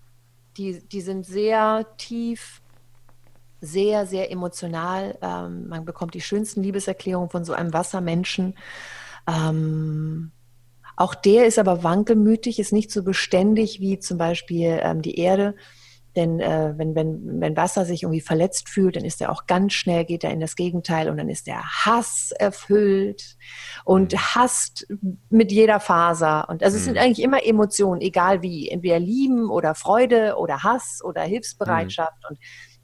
die, 0.57 0.87
die 0.87 1.01
sind 1.01 1.25
sehr 1.25 1.85
tief, 1.97 2.61
sehr, 3.61 4.05
sehr 4.05 4.31
emotional. 4.31 5.17
Ähm, 5.21 5.67
man 5.67 5.85
bekommt 5.85 6.13
die 6.13 6.21
schönsten 6.21 6.63
Liebeserklärungen 6.63 7.29
von 7.29 7.45
so 7.45 7.53
einem 7.53 7.73
Wassermenschen. 7.73 8.55
Ähm, 9.27 10.31
auch 10.95 11.15
der 11.15 11.47
ist 11.47 11.57
aber 11.57 11.83
wankelmütig, 11.83 12.59
ist 12.59 12.73
nicht 12.73 12.91
so 12.91 13.03
beständig 13.03 13.79
wie 13.79 13.99
zum 13.99 14.17
Beispiel 14.17 14.79
ähm, 14.83 15.01
die 15.01 15.17
Erde. 15.17 15.55
Denn 16.15 16.39
äh, 16.39 16.73
wenn, 16.77 16.95
wenn, 16.95 17.41
wenn 17.41 17.57
Wasser 17.57 17.85
sich 17.85 18.03
irgendwie 18.03 18.21
verletzt 18.21 18.69
fühlt, 18.69 18.95
dann 18.95 19.05
ist 19.05 19.21
er 19.21 19.31
auch 19.31 19.47
ganz 19.47 19.73
schnell, 19.73 20.05
geht 20.05 20.23
er 20.23 20.31
in 20.31 20.39
das 20.39 20.55
Gegenteil 20.55 21.09
und 21.09 21.17
dann 21.17 21.29
ist 21.29 21.47
er 21.47 21.63
Hass 21.63 22.31
erfüllt 22.37 23.37
und 23.83 24.13
mhm. 24.13 24.17
hasst 24.17 24.87
mit 25.29 25.51
jeder 25.51 25.79
Faser. 25.79 26.47
Und 26.49 26.63
also 26.63 26.77
es 26.77 26.85
sind 26.85 26.95
mhm. 26.95 27.01
eigentlich 27.01 27.23
immer 27.23 27.45
Emotionen, 27.45 28.01
egal 28.01 28.41
wie, 28.41 28.69
entweder 28.69 28.99
Lieben 28.99 29.49
oder 29.49 29.73
Freude 29.75 30.35
oder 30.37 30.63
Hass 30.63 31.01
oder 31.03 31.21
Hilfsbereitschaft. 31.21 32.17
Mhm. 32.23 32.29
Und 32.29 32.39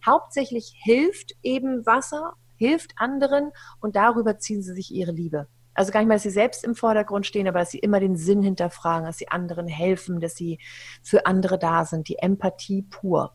hauptsächlich 0.05 0.74
hilft 0.83 1.33
eben 1.43 1.86
Wasser, 1.86 2.33
hilft 2.55 2.93
anderen 2.98 3.51
und 3.79 3.95
darüber 3.95 4.39
ziehen 4.39 4.63
sie 4.63 4.74
sich 4.74 4.91
ihre 4.91 5.12
Liebe. 5.12 5.48
Also 5.79 5.93
gar 5.93 6.01
nicht 6.01 6.09
mal, 6.09 6.15
dass 6.15 6.24
sie 6.24 6.29
selbst 6.29 6.65
im 6.65 6.75
Vordergrund 6.75 7.25
stehen, 7.25 7.48
aber 7.48 7.59
dass 7.59 7.71
sie 7.71 7.79
immer 7.79 8.01
den 8.01 8.17
Sinn 8.17 8.43
hinterfragen, 8.43 9.05
dass 9.05 9.17
sie 9.17 9.29
anderen 9.29 9.65
helfen, 9.65 10.19
dass 10.19 10.36
sie 10.36 10.59
für 11.03 11.25
andere 11.25 11.57
da 11.57 11.86
sind, 11.86 12.09
die 12.09 12.19
Empathie 12.19 12.81
pur. 12.81 13.33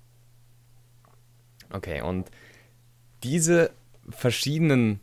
Okay, 1.72 2.02
und 2.02 2.30
diese 3.22 3.70
verschiedenen 4.10 5.00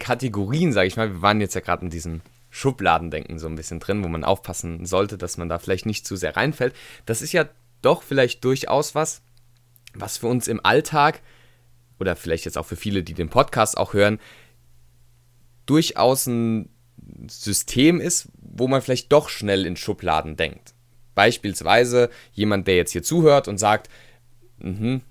Kategorien, 0.00 0.72
sage 0.72 0.88
ich 0.88 0.96
mal, 0.96 1.08
wir 1.08 1.22
waren 1.22 1.40
jetzt 1.40 1.54
ja 1.54 1.60
gerade 1.60 1.84
in 1.84 1.90
diesem 1.90 2.20
Schubladendenken 2.50 3.38
so 3.38 3.46
ein 3.46 3.54
bisschen 3.54 3.78
drin, 3.78 4.02
wo 4.02 4.08
man 4.08 4.24
aufpassen 4.24 4.86
sollte, 4.86 5.16
dass 5.16 5.36
man 5.36 5.48
da 5.48 5.60
vielleicht 5.60 5.86
nicht 5.86 6.04
zu 6.04 6.16
sehr 6.16 6.36
reinfällt. 6.36 6.74
Das 7.04 7.22
ist 7.22 7.30
ja 7.30 7.44
doch 7.80 8.02
vielleicht 8.02 8.42
durchaus 8.42 8.96
was, 8.96 9.22
was 9.94 10.18
für 10.18 10.26
uns 10.26 10.48
im 10.48 10.58
Alltag 10.64 11.22
oder 12.00 12.16
vielleicht 12.16 12.44
jetzt 12.44 12.58
auch 12.58 12.66
für 12.66 12.74
viele, 12.74 13.04
die 13.04 13.14
den 13.14 13.28
Podcast 13.28 13.78
auch 13.78 13.94
hören, 13.94 14.18
durchaus 15.66 16.26
ein 16.26 16.70
System 17.28 18.00
ist, 18.00 18.28
wo 18.40 18.68
man 18.68 18.82
vielleicht 18.82 19.12
doch 19.12 19.28
schnell 19.28 19.66
in 19.66 19.76
Schubladen 19.76 20.36
denkt. 20.36 20.74
Beispielsweise 21.14 22.10
jemand, 22.32 22.66
der 22.66 22.76
jetzt 22.76 22.92
hier 22.92 23.02
zuhört 23.02 23.48
und 23.48 23.58
sagt, 23.58 23.88
mhm, 24.58 25.02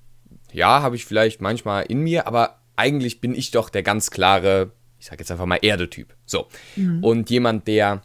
ja, 0.51 0.81
habe 0.81 0.95
ich 0.95 1.05
vielleicht 1.05 1.41
manchmal 1.41 1.85
in 1.85 1.99
mir, 1.99 2.27
aber 2.27 2.61
eigentlich 2.75 3.21
bin 3.21 3.35
ich 3.35 3.51
doch 3.51 3.69
der 3.69 3.83
ganz 3.83 4.11
klare, 4.11 4.71
ich 4.99 5.07
sage 5.07 5.19
jetzt 5.19 5.31
einfach 5.31 5.45
mal 5.45 5.59
Erdetyp. 5.61 6.15
So. 6.25 6.47
Mhm. 6.75 7.03
Und 7.03 7.29
jemand, 7.29 7.67
der 7.67 8.01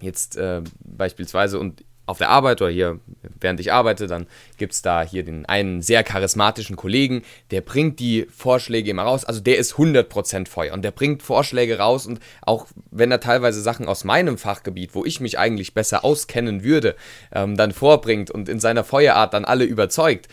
jetzt 0.00 0.36
äh, 0.36 0.62
beispielsweise, 0.80 1.58
und 1.58 1.84
auf 2.08 2.18
der 2.18 2.30
Arbeit 2.30 2.62
oder 2.62 2.70
hier, 2.70 3.00
während 3.38 3.60
ich 3.60 3.70
arbeite, 3.70 4.06
dann 4.06 4.26
gibt 4.56 4.72
es 4.72 4.80
da 4.80 5.02
hier 5.02 5.24
den 5.24 5.44
einen 5.44 5.82
sehr 5.82 6.02
charismatischen 6.02 6.74
Kollegen, 6.76 7.22
der 7.50 7.60
bringt 7.60 8.00
die 8.00 8.26
Vorschläge 8.34 8.90
immer 8.90 9.02
raus. 9.02 9.26
Also 9.26 9.40
der 9.40 9.58
ist 9.58 9.74
100% 9.74 10.48
Feuer 10.48 10.72
und 10.72 10.82
der 10.82 10.90
bringt 10.90 11.22
Vorschläge 11.22 11.78
raus 11.78 12.06
und 12.06 12.20
auch 12.40 12.66
wenn 12.90 13.12
er 13.12 13.20
teilweise 13.20 13.60
Sachen 13.60 13.88
aus 13.88 14.04
meinem 14.04 14.38
Fachgebiet, 14.38 14.94
wo 14.94 15.04
ich 15.04 15.20
mich 15.20 15.38
eigentlich 15.38 15.74
besser 15.74 16.02
auskennen 16.02 16.64
würde, 16.64 16.96
ähm, 17.30 17.56
dann 17.58 17.72
vorbringt 17.72 18.30
und 18.30 18.48
in 18.48 18.58
seiner 18.58 18.84
Feuerart 18.84 19.34
dann 19.34 19.44
alle 19.44 19.64
überzeugt, 19.64 20.28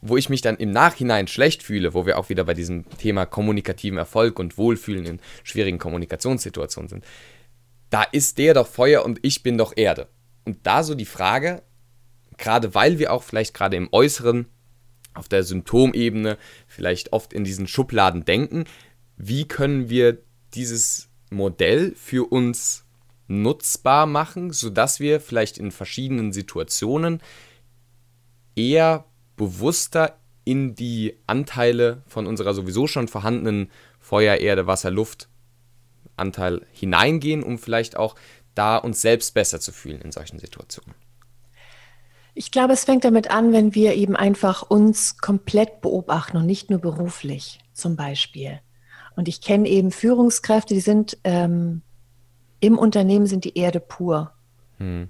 wo 0.00 0.16
ich 0.16 0.28
mich 0.28 0.40
dann 0.40 0.56
im 0.56 0.72
Nachhinein 0.72 1.28
schlecht 1.28 1.62
fühle, 1.62 1.94
wo 1.94 2.04
wir 2.04 2.18
auch 2.18 2.28
wieder 2.30 2.42
bei 2.42 2.54
diesem 2.54 2.84
Thema 2.98 3.26
kommunikativen 3.26 3.98
Erfolg 3.98 4.40
und 4.40 4.58
Wohlfühlen 4.58 5.06
in 5.06 5.20
schwierigen 5.44 5.78
Kommunikationssituationen 5.78 6.88
sind. 6.88 7.04
Da 7.90 8.02
ist 8.02 8.38
der 8.38 8.54
doch 8.54 8.66
Feuer 8.66 9.04
und 9.04 9.20
ich 9.22 9.44
bin 9.44 9.56
doch 9.56 9.72
Erde. 9.76 10.08
Und 10.46 10.58
da 10.62 10.82
so 10.82 10.94
die 10.94 11.04
Frage, 11.04 11.62
gerade 12.38 12.74
weil 12.74 12.98
wir 12.98 13.12
auch 13.12 13.22
vielleicht 13.22 13.52
gerade 13.52 13.76
im 13.76 13.88
Äußeren, 13.92 14.46
auf 15.12 15.28
der 15.28 15.42
Symptomebene, 15.42 16.38
vielleicht 16.66 17.12
oft 17.12 17.32
in 17.32 17.44
diesen 17.44 17.66
Schubladen 17.66 18.24
denken, 18.24 18.64
wie 19.16 19.48
können 19.48 19.88
wir 19.90 20.18
dieses 20.54 21.08
Modell 21.30 21.94
für 21.96 22.30
uns 22.30 22.84
nutzbar 23.28 24.06
machen, 24.06 24.52
sodass 24.52 25.00
wir 25.00 25.20
vielleicht 25.20 25.58
in 25.58 25.72
verschiedenen 25.72 26.32
Situationen 26.32 27.20
eher 28.54 29.04
bewusster 29.36 30.18
in 30.44 30.74
die 30.76 31.18
Anteile 31.26 32.02
von 32.06 32.26
unserer 32.26 32.54
sowieso 32.54 32.86
schon 32.86 33.08
vorhandenen 33.08 33.70
Feuer, 33.98 34.36
Erde, 34.36 34.66
Wasser, 34.66 34.92
Luft 34.92 35.28
Anteil 36.16 36.66
hineingehen, 36.72 37.42
um 37.42 37.58
vielleicht 37.58 37.96
auch 37.96 38.14
da 38.56 38.76
uns 38.76 39.00
selbst 39.00 39.34
besser 39.34 39.60
zu 39.60 39.72
fühlen 39.72 40.00
in 40.00 40.12
solchen 40.12 40.38
Situationen? 40.38 40.94
Ich 42.34 42.50
glaube, 42.50 42.74
es 42.74 42.84
fängt 42.84 43.04
damit 43.04 43.30
an, 43.30 43.52
wenn 43.52 43.74
wir 43.74 43.94
eben 43.94 44.14
einfach 44.14 44.62
uns 44.62 45.18
komplett 45.18 45.80
beobachten 45.80 46.36
und 46.36 46.46
nicht 46.46 46.68
nur 46.68 46.80
beruflich 46.80 47.60
zum 47.72 47.96
Beispiel. 47.96 48.60
Und 49.16 49.28
ich 49.28 49.40
kenne 49.40 49.66
eben 49.68 49.90
Führungskräfte, 49.90 50.74
die 50.74 50.80
sind 50.80 51.16
ähm, 51.24 51.80
im 52.60 52.78
Unternehmen 52.78 53.26
sind 53.26 53.44
die 53.44 53.56
Erde 53.56 53.80
pur. 53.80 54.32
Hm. 54.78 55.08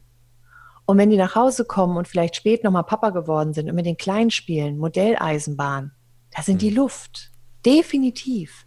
Und 0.85 0.99
wenn 0.99 1.11
die 1.11 1.17
nach 1.17 1.35
Hause 1.35 1.65
kommen 1.65 1.97
und 1.97 2.07
vielleicht 2.07 2.37
spät 2.37 2.63
nochmal 2.63 2.85
Papa 2.85 3.11
geworden 3.11 3.53
sind 3.53 3.69
und 3.69 3.75
mit 3.75 3.87
den 3.87 3.97
Kleinen 3.97 4.31
spielen, 4.31 4.79
Modelleisenbahn, 4.79 5.93
da 6.31 6.43
sind 6.43 6.63
hm. 6.63 6.69
die 6.69 6.75
Luft. 6.75 7.33
Definitiv. 7.65 8.66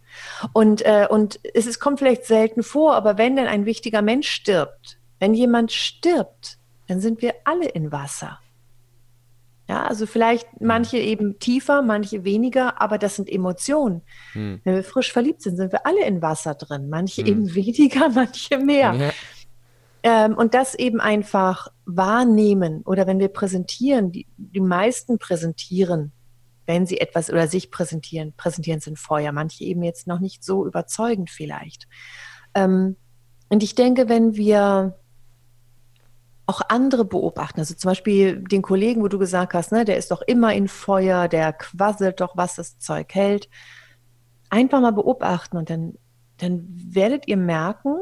Und, 0.54 0.86
äh, 0.86 1.08
und 1.10 1.40
es 1.54 1.66
ist, 1.66 1.80
kommt 1.80 2.00
vielleicht 2.00 2.26
selten 2.26 2.64
vor, 2.64 2.96
aber 2.96 3.18
wenn 3.18 3.36
denn 3.36 3.48
ein 3.48 3.66
wichtiger 3.66 4.02
Mensch 4.02 4.30
stirbt, 4.30 4.98
wenn 5.20 5.34
jemand 5.34 5.72
stirbt, 5.72 6.58
dann 6.88 7.00
sind 7.02 7.22
wir 7.22 7.36
alle 7.44 7.68
in 7.68 7.92
Wasser. 7.92 8.40
Ja, 9.70 9.84
also 9.86 10.08
vielleicht 10.08 10.60
mhm. 10.60 10.68
manche 10.68 10.98
eben 10.98 11.38
tiefer, 11.38 11.84
manche 11.84 12.24
weniger, 12.24 12.82
aber 12.82 12.98
das 12.98 13.16
sind 13.16 13.30
Emotionen. 13.30 14.02
Hm. 14.34 14.62
Wenn 14.64 14.76
wir 14.76 14.84
frisch 14.84 15.14
verliebt 15.14 15.44
sind, 15.44 15.58
sind 15.58 15.72
wir 15.72 15.86
alle 15.86 16.04
in 16.06 16.24
Wasser 16.24 16.56
drin. 16.56 16.90
Manche 16.90 17.22
hm. 17.22 17.28
eben 17.28 17.54
weniger, 17.56 18.10
manche 18.10 18.58
mehr. 18.58 18.94
Ja. 18.94 19.12
Ähm, 20.02 20.36
und 20.36 20.56
das 20.56 20.74
eben 20.74 21.00
einfach 21.00 21.68
wahrnehmen 21.86 22.82
oder 22.84 23.06
wenn 23.06 23.20
wir 23.20 23.28
präsentieren, 23.28 24.12
die, 24.12 24.26
die 24.38 24.62
meisten 24.62 25.20
präsentieren 25.20 26.14
wenn 26.70 26.86
sie 26.86 27.02
etwas 27.02 27.32
oder 27.32 27.48
sich 27.48 27.72
präsentieren, 27.72 28.34
präsentieren 28.38 28.80
sind 28.80 29.00
Feuer. 29.00 29.32
Manche 29.32 29.64
eben 29.64 29.82
jetzt 29.82 30.06
noch 30.06 30.20
nicht 30.20 30.44
so 30.44 30.68
überzeugend 30.68 31.32
vielleicht. 31.32 31.88
Ähm, 32.54 32.96
und 33.50 33.64
ich 33.64 33.74
denke, 33.74 34.08
wenn 34.08 34.36
wir 34.36 34.96
auch 36.46 36.62
andere 36.70 37.06
beobachten, 37.06 37.60
also 37.60 37.74
zum 37.74 37.90
Beispiel 37.90 38.44
den 38.44 38.62
Kollegen, 38.62 39.02
wo 39.02 39.08
du 39.08 39.18
gesagt 39.18 39.56
hast, 39.56 39.72
ne, 39.72 39.84
der 39.84 39.98
ist 39.98 40.12
doch 40.12 40.22
immer 40.22 40.54
in 40.54 40.68
Feuer, 40.68 41.28
der 41.28 41.54
quasselt 41.54 42.22
doch, 42.22 42.38
was 42.38 42.54
das 42.54 42.78
Zeug 42.78 43.16
hält. 43.16 43.50
Einfach 44.52 44.80
mal 44.80 44.94
beobachten 44.94 45.58
und 45.58 45.72
dann, 45.72 45.96
dann 46.38 46.68
werdet 46.70 47.28
ihr 47.28 47.38
merken, 47.38 47.98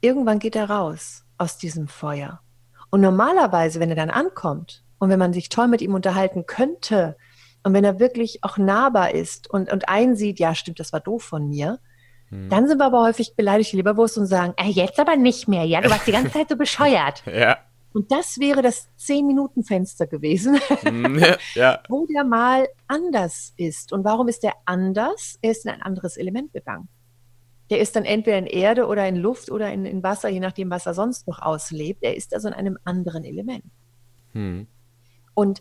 irgendwann 0.00 0.38
geht 0.38 0.56
er 0.56 0.70
raus 0.70 1.26
aus 1.36 1.58
diesem 1.58 1.88
Feuer. 1.88 2.40
Und 2.88 3.02
normalerweise, 3.02 3.80
wenn 3.80 3.90
er 3.90 3.96
dann 3.96 4.08
ankommt 4.08 4.82
und 4.98 5.10
wenn 5.10 5.18
man 5.18 5.34
sich 5.34 5.50
toll 5.50 5.68
mit 5.68 5.82
ihm 5.82 5.92
unterhalten 5.92 6.46
könnte, 6.46 7.14
und 7.68 7.74
wenn 7.74 7.84
er 7.84 8.00
wirklich 8.00 8.42
auch 8.44 8.56
nahbar 8.56 9.14
ist 9.14 9.50
und, 9.50 9.70
und 9.70 9.90
einsieht, 9.90 10.38
ja, 10.38 10.54
stimmt, 10.54 10.80
das 10.80 10.94
war 10.94 11.00
doof 11.00 11.22
von 11.22 11.50
mir, 11.50 11.78
hm. 12.30 12.48
dann 12.48 12.66
sind 12.66 12.78
wir 12.78 12.86
aber 12.86 13.02
häufig 13.02 13.36
beleidigt, 13.36 13.72
die 13.72 13.76
Leberwurst, 13.76 14.16
und 14.16 14.24
sagen, 14.24 14.54
äh, 14.56 14.70
jetzt 14.70 14.98
aber 14.98 15.16
nicht 15.16 15.48
mehr, 15.48 15.64
ja, 15.64 15.82
du 15.82 15.90
warst 15.90 16.06
die 16.06 16.12
ganze 16.12 16.32
Zeit 16.32 16.48
so 16.48 16.56
bescheuert. 16.56 17.22
ja. 17.26 17.58
Und 17.92 18.10
das 18.10 18.38
wäre 18.38 18.62
das 18.62 18.88
10-Minuten-Fenster 18.98 20.06
gewesen, 20.06 20.58
hm, 20.80 21.22
ja. 21.54 21.82
wo 21.90 22.06
der 22.06 22.24
mal 22.24 22.68
anders 22.86 23.52
ist. 23.58 23.92
Und 23.92 24.02
warum 24.02 24.28
ist 24.28 24.42
der 24.42 24.54
anders? 24.64 25.38
Er 25.42 25.50
ist 25.50 25.66
in 25.66 25.70
ein 25.70 25.82
anderes 25.82 26.16
Element 26.16 26.54
gegangen. 26.54 26.88
Der 27.68 27.80
ist 27.80 27.96
dann 27.96 28.06
entweder 28.06 28.38
in 28.38 28.46
Erde 28.46 28.86
oder 28.86 29.06
in 29.06 29.16
Luft 29.16 29.50
oder 29.50 29.70
in, 29.70 29.84
in 29.84 30.02
Wasser, 30.02 30.30
je 30.30 30.40
nachdem, 30.40 30.70
was 30.70 30.86
er 30.86 30.94
sonst 30.94 31.28
noch 31.28 31.42
auslebt. 31.42 32.02
Er 32.02 32.16
ist 32.16 32.32
also 32.32 32.48
in 32.48 32.54
einem 32.54 32.78
anderen 32.84 33.24
Element. 33.24 33.64
Hm. 34.32 34.66
Und 35.34 35.60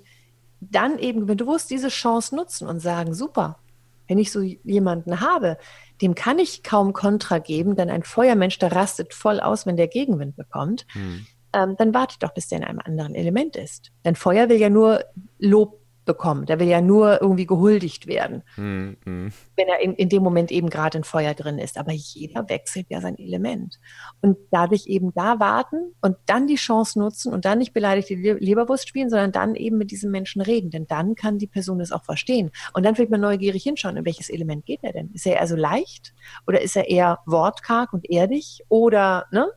dann 0.60 0.98
eben 1.00 1.26
bewusst 1.26 1.70
diese 1.70 1.89
Chance 1.89 2.36
nutzen 2.36 2.67
und 2.67 2.80
sagen, 2.80 3.13
super, 3.13 3.60
wenn 4.08 4.17
ich 4.17 4.32
so 4.32 4.41
jemanden 4.41 5.20
habe, 5.20 5.58
dem 6.02 6.15
kann 6.15 6.39
ich 6.39 6.63
kaum 6.63 6.93
Kontra 6.93 7.39
geben, 7.39 7.76
denn 7.76 7.89
ein 7.89 8.04
Feuermensch, 8.04 8.60
der 8.60 8.72
rastet 8.72 9.13
voll 9.13 9.39
aus, 9.39 9.65
wenn 9.65 9.78
der 9.78 9.88
Gegenwind 9.88 10.36
bekommt. 10.36 10.86
Hm. 10.93 11.26
Ähm, 11.54 11.76
dann 11.78 11.93
wartet 11.93 12.24
doch, 12.24 12.34
bis 12.34 12.48
der 12.48 12.60
in 12.60 12.63
einem 12.63 12.80
anderen 12.80 13.15
Element 13.15 13.56
ist. 13.56 13.91
Denn 14.06 14.15
Feuer 14.15 14.50
will 14.50 14.58
ja 14.58 14.70
nur 14.70 15.04
Lob 15.39 15.80
bekommen. 16.08 16.48
Der 16.48 16.60
will 16.60 16.67
ja 16.67 16.82
nur 16.82 17.22
irgendwie 17.22 17.46
gehuldigt 17.46 18.08
werden, 18.08 18.41
mhm. 18.56 18.98
wenn 19.04 19.67
er 19.67 19.80
in, 19.82 19.93
in 19.93 20.10
dem 20.10 20.24
Moment 20.24 20.52
eben 20.52 20.72
gerade 20.72 20.98
in 20.98 21.04
Feuer 21.04 21.36
drin 21.36 21.60
ist. 21.60 21.78
Aber 21.78 21.91
jeder 21.91 22.50
wechselt 22.50 22.88
ja 22.89 23.00
sein 23.00 23.20
Element. 23.20 23.80
Und 24.22 24.38
dadurch 24.50 24.88
eben 24.88 25.13
da 25.13 25.39
warten 25.39 25.93
und 26.02 26.17
dann 26.26 26.48
die 26.48 26.56
Chance 26.56 26.98
nutzen 26.98 27.32
und 27.32 27.46
dann 27.46 27.60
nicht 27.60 27.74
beleidigt 27.74 28.10
die 28.10 28.15
Leberwurst 28.15 28.89
spielen, 28.89 29.12
sondern 29.12 29.32
dann 29.32 29.54
eben 29.54 29.78
mit 29.78 29.91
diesem 29.91 30.10
Menschen 30.10 30.41
reden. 30.41 30.72
Denn 30.72 30.88
dann 30.88 31.13
kann 31.13 31.38
die 31.38 31.48
Person 31.48 31.80
es 31.80 31.91
auch 31.91 32.04
verstehen. 32.04 32.50
Und 32.74 32.84
dann 32.84 32.98
wird 32.98 33.12
man 33.12 33.22
neugierig 33.22 33.62
hinschauen, 33.62 33.98
in 33.98 34.06
welches 34.06 34.30
Element 34.30 34.65
geht 34.65 34.80
er 34.82 34.93
denn? 34.93 35.12
Ist 35.13 35.28
er 35.28 35.36
eher 35.36 35.48
so 35.48 35.56
leicht 35.56 36.15
oder 36.48 36.62
ist 36.62 36.76
er 36.76 36.89
eher 36.89 37.20
wortkarg 37.28 37.93
und 37.93 38.10
erdig 38.10 38.63
oder, 38.70 39.26
ne? 39.32 39.48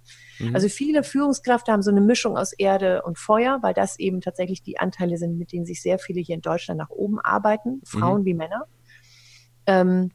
Mhm. 0.40 0.54
Also 0.54 0.68
viele 0.68 1.04
Führungskräfte 1.04 1.72
haben 1.72 1.82
so 1.82 1.90
eine 1.90 2.00
Mischung 2.00 2.36
aus 2.36 2.52
Erde 2.52 3.02
und 3.02 3.18
Feuer, 3.18 3.58
weil 3.62 3.74
das 3.74 3.98
eben 3.98 4.20
tatsächlich 4.20 4.62
die 4.62 4.78
Anteile 4.78 5.18
sind, 5.18 5.38
mit 5.38 5.52
denen 5.52 5.66
sich 5.66 5.82
sehr 5.82 5.98
viele 5.98 6.20
hier 6.20 6.34
in 6.34 6.42
Deutschland 6.42 6.78
nach 6.78 6.90
oben 6.90 7.20
arbeiten, 7.20 7.80
Frauen 7.84 8.22
mhm. 8.22 8.24
wie 8.24 8.34
Männer. 8.34 8.64
Ähm, 9.66 10.10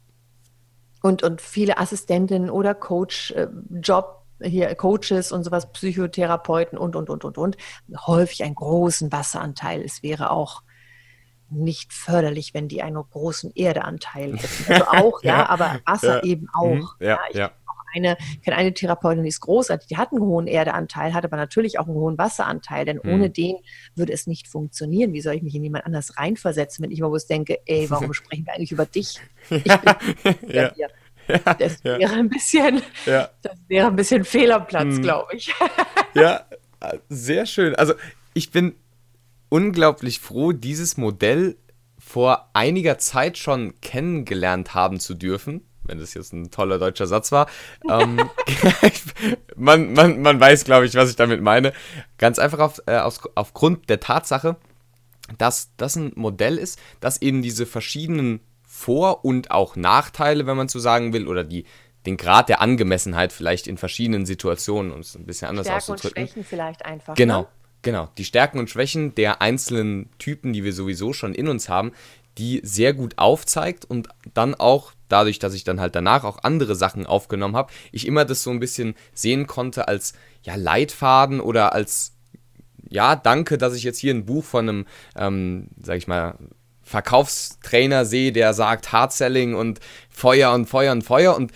und, 1.02 1.22
und 1.22 1.40
viele 1.40 1.78
Assistentinnen 1.78 2.50
oder 2.50 2.74
Coach, 2.74 3.30
äh, 3.32 3.48
Job, 3.70 4.24
hier 4.42 4.74
Coaches 4.74 5.32
und 5.32 5.44
sowas, 5.44 5.72
Psychotherapeuten 5.72 6.76
und, 6.76 6.96
und, 6.96 7.08
und, 7.08 7.24
und, 7.24 7.38
und, 7.38 7.56
häufig 8.06 8.42
einen 8.42 8.54
großen 8.54 9.10
Wasseranteil. 9.12 9.82
Es 9.82 10.02
wäre 10.02 10.30
auch 10.30 10.62
nicht 11.48 11.92
förderlich, 11.92 12.54
wenn 12.54 12.68
die 12.68 12.82
einen 12.82 12.96
großen 12.96 13.54
Erdeanteil 13.54 14.36
hätten. 14.36 14.72
Also 14.72 14.86
auch, 14.88 15.22
ja, 15.22 15.38
ja, 15.38 15.48
aber 15.48 15.80
Wasser 15.86 16.16
ja. 16.16 16.22
eben 16.24 16.48
auch. 16.52 16.74
Mhm. 16.74 16.88
Ja, 17.00 17.06
ja, 17.06 17.18
ich 17.30 17.36
ja 17.36 17.52
eine, 17.94 18.16
kenne 18.44 18.56
eine 18.56 18.74
Therapeutin, 18.74 19.22
die 19.22 19.28
ist 19.28 19.40
großartig, 19.40 19.88
die 19.88 19.96
hat 19.96 20.12
einen 20.12 20.22
hohen 20.22 20.46
Erdeanteil, 20.46 21.14
hat 21.14 21.24
aber 21.24 21.36
natürlich 21.36 21.78
auch 21.78 21.86
einen 21.86 21.96
hohen 21.96 22.18
Wasseranteil, 22.18 22.84
denn 22.84 23.00
mhm. 23.02 23.12
ohne 23.12 23.30
den 23.30 23.56
würde 23.94 24.12
es 24.12 24.26
nicht 24.26 24.48
funktionieren. 24.48 25.12
Wie 25.12 25.20
soll 25.20 25.34
ich 25.34 25.42
mich 25.42 25.54
in 25.54 25.64
jemand 25.64 25.86
anders 25.86 26.16
reinversetzen, 26.16 26.82
wenn 26.82 26.90
ich 26.90 27.00
mal 27.00 27.12
was 27.12 27.26
denke, 27.26 27.58
ey, 27.66 27.90
warum 27.90 28.12
sprechen 28.14 28.46
wir 28.46 28.54
eigentlich 28.54 28.72
über 28.72 28.86
dich? 28.86 29.20
Ich 29.50 29.62
bin 29.62 29.94
ja. 30.48 30.72
Hier. 30.74 30.88
Ja, 31.28 31.54
das 31.54 31.82
wäre 31.82 32.00
ja. 32.00 32.12
ein 32.12 32.28
bisschen, 32.28 32.82
ja. 33.04 33.30
das 33.42 33.58
wäre 33.68 33.88
ein 33.88 33.96
bisschen 33.96 34.24
fehl 34.24 34.52
am 34.52 34.66
Platz, 34.66 34.96
mhm. 34.96 35.02
glaube 35.02 35.34
ich. 35.34 35.52
ja, 36.14 36.46
sehr 37.08 37.46
schön. 37.46 37.74
Also 37.74 37.94
ich 38.32 38.50
bin 38.50 38.74
unglaublich 39.48 40.20
froh, 40.20 40.52
dieses 40.52 40.96
Modell 40.96 41.56
vor 41.98 42.50
einiger 42.52 42.98
Zeit 42.98 43.38
schon 43.38 43.80
kennengelernt 43.80 44.74
haben 44.74 45.00
zu 45.00 45.14
dürfen 45.14 45.62
wenn 45.88 45.98
das 45.98 46.14
jetzt 46.14 46.32
ein 46.32 46.50
toller 46.50 46.78
deutscher 46.78 47.06
Satz 47.06 47.32
war. 47.32 47.48
Ähm, 47.88 48.30
man, 49.56 49.92
man, 49.92 50.20
man 50.22 50.40
weiß, 50.40 50.64
glaube 50.64 50.86
ich, 50.86 50.94
was 50.94 51.10
ich 51.10 51.16
damit 51.16 51.42
meine. 51.42 51.72
Ganz 52.18 52.38
einfach 52.38 52.58
auf, 52.58 52.82
äh, 52.86 52.98
auf, 52.98 53.20
aufgrund 53.34 53.88
der 53.88 54.00
Tatsache, 54.00 54.56
dass 55.38 55.70
das 55.76 55.96
ein 55.96 56.12
Modell 56.14 56.58
ist, 56.58 56.78
das 57.00 57.20
eben 57.20 57.42
diese 57.42 57.66
verschiedenen 57.66 58.40
Vor- 58.62 59.24
und 59.24 59.50
auch 59.50 59.76
Nachteile, 59.76 60.46
wenn 60.46 60.56
man 60.56 60.68
so 60.68 60.78
sagen 60.78 61.12
will, 61.12 61.28
oder 61.28 61.44
die, 61.44 61.64
den 62.04 62.16
Grad 62.16 62.48
der 62.48 62.60
Angemessenheit 62.60 63.32
vielleicht 63.32 63.66
in 63.66 63.78
verschiedenen 63.78 64.26
Situationen, 64.26 64.92
um 64.92 65.00
es 65.00 65.16
ein 65.16 65.26
bisschen 65.26 65.48
anders 65.48 65.66
Stärken 65.66 65.92
auszudrücken. 65.92 66.22
Und 66.22 66.28
Schwächen 66.28 66.44
vielleicht 66.44 66.84
einfach. 66.84 67.14
Genau. 67.14 67.42
Ne? 67.42 67.48
Genau, 67.82 68.08
die 68.18 68.24
Stärken 68.24 68.58
und 68.58 68.68
Schwächen 68.68 69.14
der 69.14 69.40
einzelnen 69.42 70.10
Typen, 70.18 70.52
die 70.52 70.64
wir 70.64 70.72
sowieso 70.72 71.12
schon 71.12 71.34
in 71.34 71.46
uns 71.46 71.68
haben, 71.68 71.92
die 72.36 72.60
sehr 72.64 72.92
gut 72.92 73.16
aufzeigt 73.16 73.84
und 73.84 74.08
dann 74.34 74.56
auch 74.56 74.92
dadurch, 75.08 75.38
dass 75.38 75.54
ich 75.54 75.64
dann 75.64 75.80
halt 75.80 75.94
danach 75.94 76.24
auch 76.24 76.38
andere 76.42 76.74
Sachen 76.74 77.06
aufgenommen 77.06 77.56
habe, 77.56 77.72
ich 77.92 78.06
immer 78.06 78.24
das 78.24 78.42
so 78.42 78.50
ein 78.50 78.60
bisschen 78.60 78.94
sehen 79.14 79.46
konnte 79.46 79.88
als 79.88 80.14
ja 80.42 80.54
Leitfaden 80.54 81.40
oder 81.40 81.72
als 81.72 82.12
ja 82.88 83.16
danke, 83.16 83.58
dass 83.58 83.74
ich 83.74 83.82
jetzt 83.82 83.98
hier 83.98 84.14
ein 84.14 84.26
Buch 84.26 84.44
von 84.44 84.68
einem, 84.68 84.86
ähm, 85.16 85.68
sag 85.82 85.96
ich 85.96 86.08
mal 86.08 86.36
Verkaufstrainer 86.82 88.04
sehe, 88.04 88.30
der 88.30 88.54
sagt 88.54 88.92
Hard 88.92 89.12
Selling 89.12 89.54
und 89.54 89.80
Feuer 90.08 90.52
und 90.52 90.66
Feuer 90.66 90.92
und 90.92 91.02
Feuer 91.02 91.34
und 91.34 91.52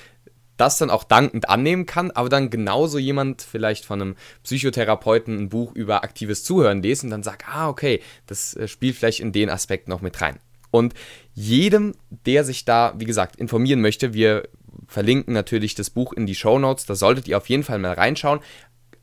das 0.57 0.77
dann 0.77 0.91
auch 0.91 1.05
dankend 1.05 1.49
annehmen 1.49 1.87
kann, 1.87 2.11
aber 2.11 2.29
dann 2.29 2.51
genauso 2.51 2.99
jemand 2.99 3.41
vielleicht 3.41 3.87
von 3.87 4.03
einem 4.03 4.17
Psychotherapeuten 4.43 5.39
ein 5.39 5.49
Buch 5.49 5.73
über 5.73 6.05
aktives 6.05 6.45
Zuhören 6.45 6.83
lesen 6.83 7.07
und 7.07 7.11
dann 7.13 7.23
sagt, 7.23 7.49
ah, 7.49 7.69
okay, 7.69 8.03
das 8.27 8.55
äh, 8.57 8.69
spielt 8.69 8.97
vielleicht 8.97 9.21
in 9.21 9.33
den 9.33 9.49
Aspekt 9.49 9.89
noch 9.89 10.03
mit 10.03 10.21
rein. 10.21 10.39
Und 10.71 10.95
jedem, 11.35 11.95
der 12.27 12.45
sich 12.45 12.65
da, 12.65 12.95
wie 12.97 13.05
gesagt, 13.05 13.37
informieren 13.37 13.81
möchte, 13.81 14.15
wir 14.15 14.49
verlinken 14.87 15.35
natürlich 15.35 15.75
das 15.75 15.91
Buch 15.91 16.13
in 16.13 16.27
die 16.27 16.35
Show 16.35 16.59
Notes, 16.59 16.87
da 16.87 16.95
solltet 16.95 17.29
ihr 17.29 17.37
auf 17.37 17.49
jeden 17.49 17.63
Fall 17.63 17.79
mal 17.79 17.93
reinschauen. 17.93 18.41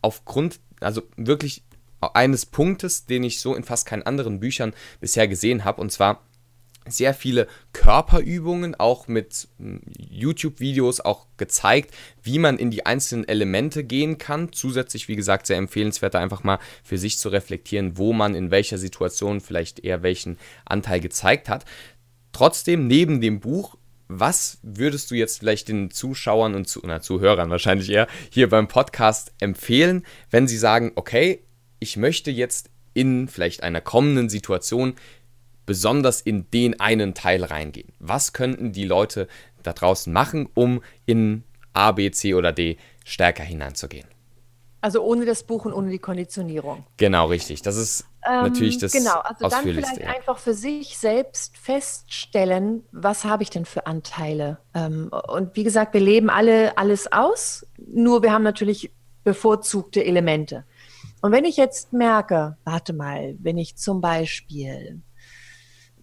Aufgrund, 0.02 0.60
also 0.80 1.02
wirklich 1.16 1.64
eines 2.00 2.46
Punktes, 2.46 3.06
den 3.06 3.24
ich 3.24 3.40
so 3.40 3.56
in 3.56 3.64
fast 3.64 3.88
keinen 3.88 4.04
anderen 4.04 4.40
Büchern 4.40 4.74
bisher 5.00 5.28
gesehen 5.28 5.66
habe, 5.66 5.82
und 5.82 5.92
zwar 5.92 6.27
sehr 6.91 7.13
viele 7.13 7.47
Körperübungen, 7.73 8.76
auch 8.76 9.08
mit 9.08 9.47
hm, 9.58 9.82
YouTube-Videos 9.97 11.02
auch 11.02 11.28
gezeigt, 11.38 11.93
wie 12.23 12.39
man 12.39 12.58
in 12.58 12.71
die 12.71 12.86
einzelnen 12.86 13.28
Elemente 13.28 13.84
gehen 13.84 14.17
kann. 14.17 14.52
Zusätzlich, 14.52 15.08
wie 15.08 15.15
gesagt, 15.15 15.47
sehr 15.47 15.58
empfehlenswert, 15.58 16.15
einfach 16.15 16.43
mal 16.43 16.60
für 16.84 16.97
sich 16.97 17.17
zu 17.17 17.30
reflektieren, 17.30 17.97
wo 17.97 18.13
man 18.13 18.36
in 18.36 18.52
welcher 18.52 18.78
Situation 18.78 19.41
vielleicht 19.41 19.80
eher 19.80 20.04
welchen 20.04 20.38
Anteil 20.65 21.00
gezeigt 21.00 21.50
hat. 21.50 21.65
Trotzdem, 22.32 22.88
neben 22.88 23.21
dem 23.21 23.39
Buch, 23.39 23.76
was 24.08 24.60
würdest 24.62 25.12
du 25.12 25.15
jetzt 25.15 25.39
vielleicht 25.39 25.67
den 25.67 25.91
Zuschauern 25.91 26.56
und 26.56 26.67
zu, 26.67 26.82
na, 26.86 27.02
Zuhörern 27.02 27.50
wahrscheinlich 27.50 27.89
eher 27.89 28.08
hier 28.30 28.50
beim 28.50 28.67
Podcast 28.67 29.34
empfehlen, 29.39 30.06
wenn 30.30 30.47
sie 30.47 30.58
sagen, 30.58 30.91
okay, 30.95 31.43
ich 31.80 31.97
möchte 31.97 32.32
jetzt 32.32 32.69
in 32.93 33.28
vielleicht 33.28 33.62
einer 33.63 33.82
kommenden 33.82 34.30
Situation 34.30 34.95
besonders 35.68 36.22
in 36.22 36.50
den 36.50 36.80
einen 36.80 37.14
Teil 37.14 37.44
reingehen. 37.44 37.94
Was 38.00 38.34
könnten 38.34 38.72
die 38.72 38.86
Leute 38.86 39.28
da 39.62 39.74
draußen 39.74 40.12
machen, 40.12 40.50
um 40.56 40.82
in 41.06 41.44
A, 41.74 41.92
B, 41.92 42.10
C 42.10 42.34
oder 42.34 42.52
D 42.52 42.78
stärker 43.06 43.44
hineinzugehen? 43.44 44.08
Also 44.82 45.04
ohne 45.04 45.26
das 45.26 45.44
Buch 45.44 45.66
und 45.66 45.74
ohne 45.74 45.92
die 45.92 46.00
Konditionierung. 46.00 46.86
Genau, 46.98 47.28
richtig. 47.28 47.62
Das 47.62 47.76
ist 47.76 48.06
ähm, 48.26 48.44
natürlich 48.44 48.78
das 48.78 48.94
Genau, 48.94 49.20
also 49.20 49.50
dann 49.50 49.64
vielleicht 49.64 49.98
ja. 49.98 50.10
einfach 50.10 50.38
für 50.38 50.54
sich 50.54 50.98
selbst 50.98 51.58
feststellen, 51.58 52.84
was 52.92 53.26
habe 53.26 53.44
ich 53.44 53.50
denn 53.50 53.66
für 53.66 53.86
Anteile. 53.86 54.60
Ähm, 54.74 55.12
und 55.28 55.56
wie 55.56 55.64
gesagt, 55.64 55.94
wir 55.94 56.02
leben 56.02 56.30
alle 56.30 56.78
alles 56.78 57.12
aus, 57.12 57.66
nur 57.78 58.22
wir 58.22 58.32
haben 58.32 58.44
natürlich 58.44 58.92
bevorzugte 59.24 60.06
Elemente. 60.06 60.64
Und 61.22 61.32
wenn 61.32 61.44
ich 61.44 61.58
jetzt 61.58 61.92
merke, 61.92 62.56
warte 62.64 62.94
mal, 62.94 63.36
wenn 63.40 63.58
ich 63.58 63.76
zum 63.76 64.00
Beispiel 64.00 65.02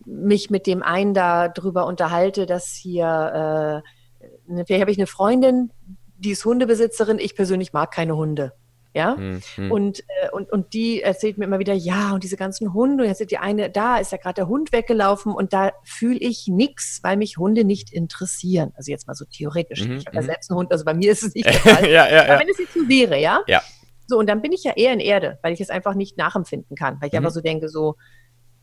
mich 0.07 0.51
mit 0.51 0.67
dem 0.67 0.83
einen 0.83 1.15
da 1.15 1.49
drüber 1.49 1.87
unterhalte, 1.87 2.47
dass 2.47 2.69
hier, 2.69 3.83
äh, 4.27 4.29
ne, 4.53 4.65
vielleicht 4.67 4.81
habe 4.81 4.91
ich 4.91 4.99
eine 4.99 5.07
Freundin, 5.07 5.73
die 6.17 6.31
ist 6.31 6.45
Hundebesitzerin, 6.45 7.19
ich 7.19 7.35
persönlich 7.35 7.73
mag 7.73 7.91
keine 7.91 8.17
Hunde. 8.17 8.53
Ja, 8.97 9.17
mhm. 9.17 9.73
und, 9.73 10.01
äh, 10.01 10.31
und, 10.31 10.53
und 10.53 10.73
die 10.73 11.03
erzählt 11.03 11.37
mir 11.37 11.47
immer 11.47 11.59
wieder, 11.59 11.75
ja, 11.75 12.13
und 12.15 12.23
diese 12.23 12.37
ganzen 12.37 12.73
Hunde, 12.73 13.03
und 13.03 13.09
jetzt 13.09 13.21
ist 13.21 13.33
die 13.33 13.39
eine, 13.39 13.69
da 13.69 13.97
ist 13.97 14.13
ja 14.13 14.19
gerade 14.19 14.35
der 14.35 14.47
Hund 14.47 14.71
weggelaufen 14.71 15.33
und 15.33 15.53
da 15.53 15.73
fühle 15.83 16.21
ich 16.21 16.47
nichts, 16.47 17.01
weil 17.03 17.17
mich 17.17 17.37
Hunde 17.37 17.65
nicht 17.65 17.93
interessieren. 17.93 18.73
Also 18.77 18.93
jetzt 18.93 19.09
mal 19.09 19.15
so 19.15 19.25
theoretisch. 19.25 19.85
Mhm. 19.85 19.97
Ich 19.97 20.07
habe 20.07 20.15
ja 20.15 20.23
mhm. 20.23 20.27
selbst 20.27 20.49
einen 20.49 20.59
Hund, 20.59 20.71
also 20.71 20.85
bei 20.85 20.95
mir 20.95 21.11
ist 21.11 21.25
es 21.25 21.35
nicht 21.35 21.47
der 21.53 21.55
Fall. 21.55 21.91
ja, 21.91 22.09
ja, 22.09 22.23
Aber 22.23 22.39
wenn 22.39 22.49
es 22.49 22.59
jetzt 22.59 22.73
so 22.73 22.89
wäre, 22.89 23.21
ja? 23.21 23.41
Ja. 23.49 23.63
So, 24.07 24.17
und 24.17 24.29
dann 24.29 24.43
bin 24.43 24.53
ich 24.53 24.63
ja 24.63 24.75
eher 24.77 24.93
in 24.93 25.01
Erde, 25.01 25.41
weil 25.43 25.53
ich 25.53 25.61
es 25.61 25.71
einfach 25.71 25.95
nicht 25.95 26.17
nachempfinden 26.17 26.77
kann, 26.77 26.99
weil 27.01 27.09
ich 27.09 27.15
mhm. 27.15 27.19
einfach 27.19 27.33
so 27.33 27.41
denke, 27.41 27.69
so, 27.69 27.97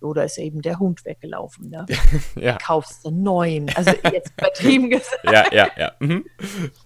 oder 0.03 0.25
ist 0.25 0.37
eben 0.37 0.61
der 0.61 0.79
Hund 0.79 1.05
weggelaufen. 1.05 1.69
Ne? 1.69 1.85
ja. 2.35 2.57
Kaufst 2.61 3.03
du 3.03 3.09
einen 3.09 3.23
neuen. 3.23 3.69
Also 3.75 3.91
jetzt 4.11 4.33
übertrieben 4.37 4.89
gesagt. 4.89 5.23
ja, 5.23 5.45
ja, 5.51 5.69
ja. 5.77 5.91
Mhm. 5.99 6.25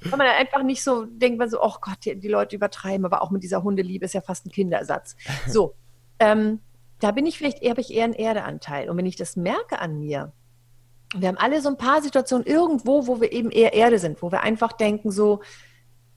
Wenn 0.02 0.12
man 0.12 0.28
dann 0.28 0.38
einfach 0.38 0.64
nicht 0.64 0.84
so 0.84 1.06
denkt, 1.06 1.40
man 1.40 1.50
so, 1.50 1.62
oh 1.62 1.76
Gott, 1.82 1.98
die, 2.06 2.20
die, 2.20 2.28
Leute 2.28 2.56
übertreiben, 2.56 3.06
aber 3.06 3.22
auch 3.22 3.32
mit 3.32 3.44
dieser 3.44 3.64
Hundeliebe 3.64 4.06
ist 4.06 4.14
ja 4.14 4.22
fast 4.22 4.46
ein 4.46 4.52
Kinderersatz. 4.52 5.16
So, 5.48 5.76
ähm, 6.20 6.60
da 7.00 7.12
bin 7.12 7.26
ich 7.26 7.38
vielleicht 7.38 7.62
eher, 7.62 7.72
habe 7.72 7.82
ich 7.82 7.94
eher 7.94 8.06
einen 8.06 8.14
Erdeanteil. 8.14 8.90
Und 8.90 8.98
wenn 8.98 9.06
ich 9.06 9.16
das 9.16 9.36
merke 9.36 9.80
an 9.80 10.00
mir, 10.00 10.34
wir 11.16 11.28
haben 11.28 11.38
alle 11.38 11.62
so 11.62 11.70
ein 11.70 11.78
paar 11.78 12.02
Situationen 12.02 12.46
irgendwo, 12.46 13.08
wo 13.08 13.22
wir 13.22 13.32
eben 13.32 13.52
eher 13.52 13.74
Erde 13.74 14.00
sind, 14.00 14.22
wo 14.22 14.32
wir 14.32 14.42
einfach 14.42 14.74
denken 14.74 15.12
so, 15.12 15.42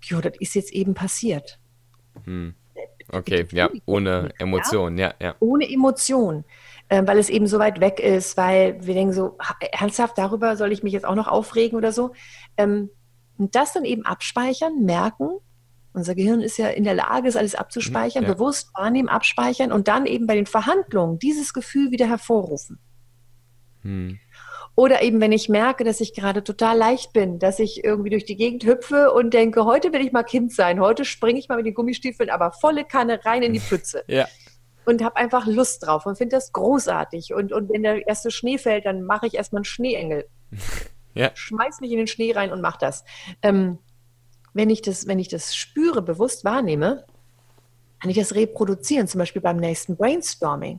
jo, 0.03 0.21
das 0.21 0.33
ist 0.39 0.55
jetzt 0.55 0.73
eben 0.73 0.95
passiert. 0.95 1.61
Hm. 2.25 2.55
Okay, 3.11 3.47
ja, 3.53 3.71
ohne 3.87 4.31
Emotion, 4.39 4.99
ja, 4.99 5.15
ja. 5.21 5.35
Ohne 5.41 5.71
Emotion 5.71 6.41
äh, 6.41 6.43
weil 7.07 7.19
es 7.19 7.29
eben 7.29 7.47
so 7.47 7.59
weit 7.59 7.81
weg 7.81 8.01
ist, 8.01 8.37
weil 8.37 8.79
wir 8.85 8.95
denken 8.95 9.13
so, 9.13 9.37
ernsthaft, 9.73 10.17
darüber 10.17 10.57
soll 10.57 10.73
ich 10.73 10.83
mich 10.83 10.93
jetzt 10.93 11.05
auch 11.05 11.15
noch 11.15 11.29
aufregen 11.29 11.77
oder 11.77 11.93
so. 11.93 12.13
Ähm, 12.57 12.91
und 13.37 13.55
das 13.55 13.73
dann 13.73 13.85
eben 13.85 14.05
abspeichern, 14.05 14.85
merken, 14.85 15.39
unser 15.93 16.15
Gehirn 16.15 16.41
ist 16.41 16.59
ja 16.59 16.69
in 16.69 16.85
der 16.85 16.95
Lage, 16.95 17.29
es 17.29 17.37
alles 17.37 17.55
abzuspeichern, 17.55 18.25
ja. 18.25 18.33
bewusst 18.33 18.71
wahrnehmen, 18.75 19.09
abspeichern 19.09 19.73
und 19.73 19.89
dann 19.89 20.07
eben 20.07 20.27
bei 20.27 20.35
den 20.35 20.47
Verhandlungen 20.47 21.19
dieses 21.19 21.53
Gefühl 21.53 21.91
wieder 21.91 22.07
hervorrufen. 22.07 22.79
Hm. 23.83 24.19
Oder 24.75 25.03
eben, 25.03 25.21
wenn 25.21 25.33
ich 25.33 25.49
merke, 25.49 25.83
dass 25.83 26.01
ich 26.01 26.15
gerade 26.15 26.45
total 26.45 26.79
leicht 26.79 27.13
bin, 27.13 27.41
dass 27.41 27.59
ich 27.59 27.83
irgendwie 27.83 28.11
durch 28.11 28.25
die 28.25 28.37
Gegend 28.37 28.65
hüpfe 28.65 29.13
und 29.13 29.35
denke, 29.35 29.65
heute 29.65 29.93
will 29.93 30.01
ich 30.01 30.13
mal 30.13 30.23
Kind 30.23 30.53
sein, 30.53 30.79
heute 30.79 31.05
springe 31.05 31.39
ich 31.41 31.49
mal 31.49 31.57
mit 31.57 31.67
den 31.67 31.75
Gummistiefeln, 31.75 32.31
aber 32.31 32.53
volle 32.53 32.85
Kanne 32.85 33.25
rein 33.25 33.43
in 33.43 33.53
die 33.53 33.61
Pfütze. 33.69 34.05
Ja. 34.07 34.29
Und 34.89 35.05
habe 35.05 35.17
einfach 35.17 35.47
Lust 35.47 35.87
drauf 35.87 36.07
und 36.07 36.17
finde 36.17 36.37
das 36.37 36.53
großartig. 36.53 37.35
Und, 37.35 37.53
und 37.53 37.69
wenn 37.69 37.83
der 37.83 38.07
erste 38.07 38.31
Schnee 38.31 38.57
fällt, 38.57 38.87
dann 38.87 39.03
mache 39.03 39.27
ich 39.27 39.35
erstmal 39.35 39.61
einen 39.61 39.65
Schneeengel. 39.65 40.29
Ja. 41.15 41.33
Schmeiß 41.35 41.81
mich 41.81 41.91
in 41.91 41.97
den 41.97 42.07
Schnee 42.07 42.31
rein 42.31 42.53
und 42.53 42.61
mach 42.61 42.77
das. 42.77 43.03
Ähm, 43.43 43.79
wenn, 44.53 44.71
ich 44.71 44.83
das. 44.83 45.09
Wenn 45.09 45.19
ich 45.19 45.27
das 45.27 45.57
spüre, 45.57 46.01
bewusst 46.01 46.45
wahrnehme, 46.45 47.07
kann 48.01 48.11
ich 48.11 48.17
das 48.19 48.37
reproduzieren, 48.37 49.09
zum 49.09 49.19
Beispiel 49.19 49.43
beim 49.43 49.57
nächsten 49.57 49.97
Brainstorming 49.97 50.79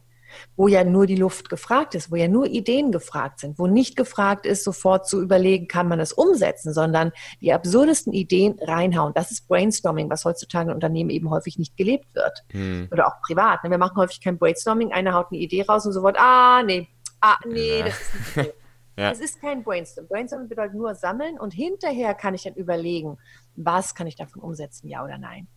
wo 0.56 0.68
ja 0.68 0.84
nur 0.84 1.06
die 1.06 1.16
Luft 1.16 1.50
gefragt 1.50 1.96
ist, 1.96 2.12
wo 2.12 2.16
ja 2.16 2.28
nur 2.28 2.48
Ideen 2.48 2.92
gefragt 2.92 3.40
sind, 3.40 3.60
wo 3.60 3.68
nicht 3.68 3.96
gefragt 3.96 4.46
ist, 4.46 4.64
sofort 4.64 5.08
zu 5.08 5.22
überlegen, 5.22 5.68
kann 5.68 5.88
man 5.88 6.00
das 6.00 6.14
umsetzen, 6.14 6.74
sondern 6.74 7.12
die 7.42 7.54
absurdesten 7.54 8.14
Ideen 8.14 8.58
reinhauen. 8.60 9.14
Das 9.14 9.32
ist 9.32 9.48
Brainstorming, 9.48 10.10
was 10.10 10.26
heutzutage 10.26 10.70
in 10.70 10.76
Unternehmen 10.76 11.10
eben 11.10 11.30
häufig 11.30 11.58
nicht 11.58 11.78
gelebt 11.78 12.14
wird. 12.16 12.44
Hm. 12.52 12.88
Oder 12.92 13.08
auch 13.08 13.22
privat. 13.22 13.64
Ne? 13.64 13.72
Wir 13.72 13.78
machen 13.78 13.98
häufig 13.98 14.22
kein 14.22 14.38
Brainstorming, 14.38 14.92
einer 14.92 15.14
haut 15.14 15.28
eine 15.32 15.40
Idee 15.40 15.64
raus 15.64 15.86
und 15.86 15.94
sofort, 15.94 16.18
ah, 16.20 16.64
nee, 16.64 16.88
ah, 17.22 17.38
nee, 17.46 17.80
ja. 17.80 17.86
das 17.86 18.00
ist 18.00 18.16
nicht 18.16 18.34
so. 18.36 18.42
Ja. 19.00 19.12
Es 19.12 19.22
ist 19.22 19.40
kein 19.40 19.64
Brainstorming. 19.64 20.10
Brainstorming 20.10 20.50
bedeutet 20.50 20.76
nur 20.76 20.94
sammeln 20.94 21.40
und 21.40 21.54
hinterher 21.54 22.14
kann 22.14 22.36
ich 22.36 22.44
dann 22.44 22.56
überlegen, 22.56 23.18
was 23.56 23.96
kann 23.96 24.08
ich 24.08 24.18
davon 24.18 24.42
umsetzen, 24.42 24.90
ja 24.90 25.06
oder 25.06 25.18
nein. 25.18 25.48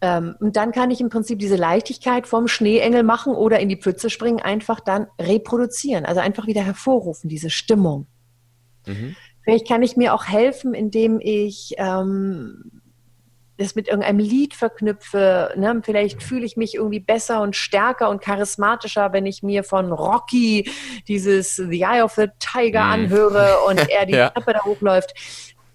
Ähm, 0.00 0.36
und 0.40 0.56
dann 0.56 0.72
kann 0.72 0.90
ich 0.90 1.00
im 1.00 1.08
Prinzip 1.08 1.38
diese 1.38 1.56
Leichtigkeit 1.56 2.26
vom 2.26 2.46
Schneeengel 2.46 3.02
machen 3.02 3.34
oder 3.34 3.58
in 3.58 3.68
die 3.68 3.76
Pfütze 3.76 4.10
springen, 4.10 4.40
einfach 4.40 4.80
dann 4.80 5.08
reproduzieren, 5.20 6.04
also 6.04 6.20
einfach 6.20 6.46
wieder 6.46 6.62
hervorrufen, 6.62 7.28
diese 7.28 7.50
Stimmung. 7.50 8.06
Mhm. 8.86 9.16
Vielleicht 9.42 9.66
kann 9.66 9.82
ich 9.82 9.96
mir 9.96 10.14
auch 10.14 10.26
helfen, 10.26 10.74
indem 10.74 11.20
ich 11.20 11.74
ähm, 11.78 12.82
das 13.56 13.74
mit 13.74 13.88
irgendeinem 13.88 14.20
Lied 14.20 14.54
verknüpfe. 14.54 15.52
Ne? 15.56 15.80
Vielleicht 15.84 16.22
fühle 16.22 16.46
ich 16.46 16.56
mich 16.56 16.76
irgendwie 16.76 17.00
besser 17.00 17.42
und 17.42 17.56
stärker 17.56 18.08
und 18.08 18.22
charismatischer, 18.22 19.12
wenn 19.12 19.26
ich 19.26 19.42
mir 19.42 19.64
von 19.64 19.90
Rocky 19.90 20.70
dieses 21.08 21.56
The 21.56 21.82
Eye 21.82 22.02
of 22.02 22.12
the 22.12 22.28
Tiger 22.38 22.84
mhm. 22.84 22.92
anhöre 22.92 23.56
und 23.68 23.78
er 23.90 24.06
die 24.06 24.14
ja. 24.14 24.30
Treppe 24.30 24.52
da 24.52 24.64
hochläuft. 24.64 25.12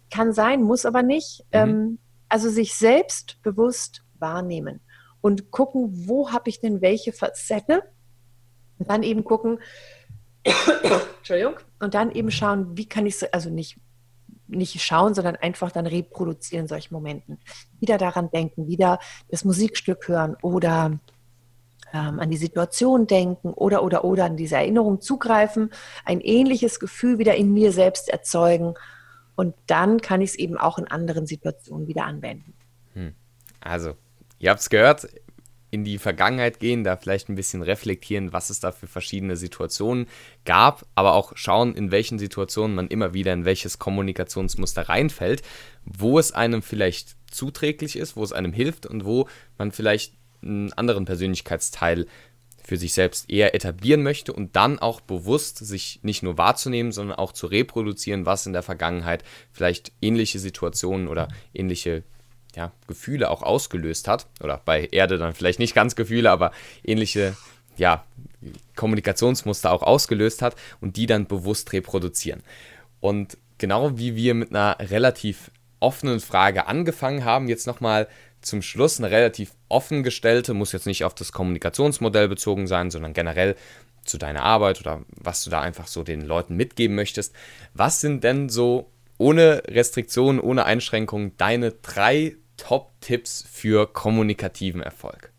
Kann 0.09 0.31
sein, 0.31 0.62
muss 0.62 0.86
aber 0.86 1.03
nicht. 1.03 1.41
Mhm. 1.51 1.59
Ähm, 1.59 1.99
also 2.29 2.49
sich 2.49 2.75
selbst 2.75 3.41
bewusst 3.43 4.03
wahrnehmen 4.23 4.79
und 5.21 5.51
gucken, 5.51 6.07
wo 6.07 6.31
habe 6.31 6.49
ich 6.49 6.59
denn 6.59 6.81
welche 6.81 7.13
Facette 7.13 7.83
und 8.79 8.89
dann 8.89 9.03
eben 9.03 9.23
gucken, 9.23 9.59
Entschuldigung, 11.17 11.55
und 11.79 11.93
dann 11.93 12.12
eben 12.12 12.31
schauen, 12.31 12.77
wie 12.77 12.88
kann 12.88 13.05
ich 13.05 13.15
es, 13.15 13.33
also 13.33 13.49
nicht, 13.49 13.79
nicht 14.47 14.81
schauen, 14.81 15.13
sondern 15.13 15.36
einfach 15.36 15.71
dann 15.71 15.88
reproduzieren 15.88 16.67
solchen 16.67 16.93
Momenten. 16.93 17.39
Wieder 17.79 17.97
daran 17.97 18.31
denken, 18.31 18.67
wieder 18.67 18.99
das 19.29 19.45
Musikstück 19.45 20.07
hören 20.07 20.36
oder 20.41 20.99
ähm, 21.93 22.19
an 22.19 22.29
die 22.29 22.38
Situation 22.38 23.07
denken 23.07 23.53
oder, 23.53 23.83
oder, 23.83 24.03
oder 24.03 24.25
an 24.25 24.36
diese 24.36 24.55
Erinnerung 24.55 24.99
zugreifen, 24.99 25.69
ein 26.05 26.21
ähnliches 26.21 26.79
Gefühl 26.79 27.19
wieder 27.19 27.36
in 27.36 27.53
mir 27.53 27.71
selbst 27.71 28.09
erzeugen 28.09 28.73
und 29.36 29.55
dann 29.67 30.01
kann 30.01 30.21
ich 30.21 30.31
es 30.31 30.36
eben 30.36 30.57
auch 30.57 30.77
in 30.77 30.88
anderen 30.88 31.27
Situationen 31.27 31.88
wieder 31.88 32.05
anwenden. 32.05 32.53
Hm. 32.93 33.15
Also 33.62 33.95
Ihr 34.39 34.50
habt 34.50 34.62
es 34.62 34.69
gehört, 34.69 35.08
in 35.74 35.84
die 35.84 35.98
Vergangenheit 35.98 36.60
gehen, 36.60 36.84
da 36.84 36.98
vielleicht 36.98 37.30
ein 37.30 37.36
bisschen 37.36 37.63
reflektieren, 37.63 38.32
was 38.32 38.52
es 38.52 38.60
da 38.60 38.72
für 38.72 38.86
verschiedene 38.86 39.36
Situationen 39.36 40.06
gab, 40.46 40.86
aber 40.93 41.13
auch 41.13 41.32
schauen, 41.36 41.74
in 41.74 41.89
welchen 41.89 42.19
Situationen 42.19 42.76
man 42.76 42.89
immer 42.89 43.15
wieder 43.15 43.34
in 43.34 43.43
welches 43.43 43.80
Kommunikationsmuster 43.80 44.88
reinfällt, 44.88 45.41
wo 45.84 46.19
es 46.19 46.32
einem 46.32 46.62
vielleicht 46.62 47.15
zuträglich 47.32 47.96
ist, 47.96 48.15
wo 48.15 48.24
es 48.24 48.34
einem 48.34 48.54
hilft 48.54 48.86
und 48.86 49.04
wo 49.04 49.28
man 49.58 49.72
vielleicht 49.72 50.13
einen 50.43 50.72
anderen 50.74 51.06
Persönlichkeitsteil 51.06 52.06
für 52.63 52.78
sich 52.78 52.93
selbst 52.93 53.30
eher 53.30 53.56
etablieren 53.56 54.04
möchte 54.04 54.32
und 54.32 54.56
dann 54.56 54.78
auch 54.78 55.02
bewusst 55.02 55.58
sich 55.58 56.00
nicht 56.04 56.22
nur 56.22 56.38
wahrzunehmen, 56.38 56.91
sondern 56.91 57.17
auch 57.17 57.32
zu 57.32 57.48
reproduzieren, 57.48 58.28
was 58.28 58.46
in 58.46 58.54
der 58.54 58.63
Vergangenheit 58.63 59.24
vielleicht 59.52 59.91
ähnliche 60.02 60.38
Situationen 60.38 61.08
oder 61.08 61.30
ähnliche 61.54 62.04
ja, 62.56 62.72
Gefühle 62.88 63.30
auch 63.30 63.42
ausgelöst 63.42 64.08
hat. 64.08 64.28
Oder 64.42 64.62
bei 64.63 64.88
Erde 64.92 65.18
dann 65.18 65.34
vielleicht 65.34 65.60
nicht 65.60 65.76
ganz 65.76 65.96
Gefühle, 65.96 66.32
aber 66.32 66.52
ähnliche 66.84 67.36
ja, 67.78 68.04
Kommunikationsmuster 68.76 69.72
auch 69.72 69.84
ausgelöst 69.84 70.42
hat 70.42 70.56
und 70.82 70.98
die 70.98 71.06
dann 71.06 71.28
bewusst 71.28 71.74
reproduzieren. 71.74 72.44
Und 73.00 73.38
genau 73.58 73.98
wie 73.98 74.16
wir 74.16 74.34
mit 74.34 74.52
einer 74.52 74.78
relativ 74.80 75.52
offenen 75.80 76.20
Frage 76.20 76.68
angefangen 76.68 77.26
haben, 77.26 77.48
jetzt 77.48 77.68
nochmal 77.68 78.08
zum 78.42 78.62
Schluss 78.62 79.00
eine 79.00 79.10
relativ 79.10 79.52
offen 79.70 80.04
gestellte, 80.04 80.54
muss 80.54 80.72
jetzt 80.72 80.86
nicht 80.86 81.04
auf 81.04 81.16
das 81.16 81.32
Kommunikationsmodell 81.32 82.28
bezogen 82.28 82.68
sein, 82.68 82.92
sondern 82.92 83.13
generell 83.13 83.56
zu 84.04 84.18
deiner 84.18 84.44
Arbeit 84.44 84.82
oder 84.82 85.02
was 85.08 85.44
du 85.44 85.50
da 85.50 85.62
einfach 85.62 85.88
so 85.88 86.04
den 86.04 86.22
Leuten 86.22 86.56
mitgeben 86.56 86.96
möchtest. 86.96 87.34
Was 87.74 88.02
sind 88.02 88.24
denn 88.24 88.50
so 88.50 88.92
ohne 89.18 89.63
Restriktionen, 89.68 90.42
ohne 90.42 90.66
Einschränkungen 90.66 91.34
deine 91.38 91.72
drei 91.72 92.36
Top-Tipps 92.63 93.43
für 93.45 93.88
kommunikativen 93.91 94.82
Erfolg? 94.82 95.34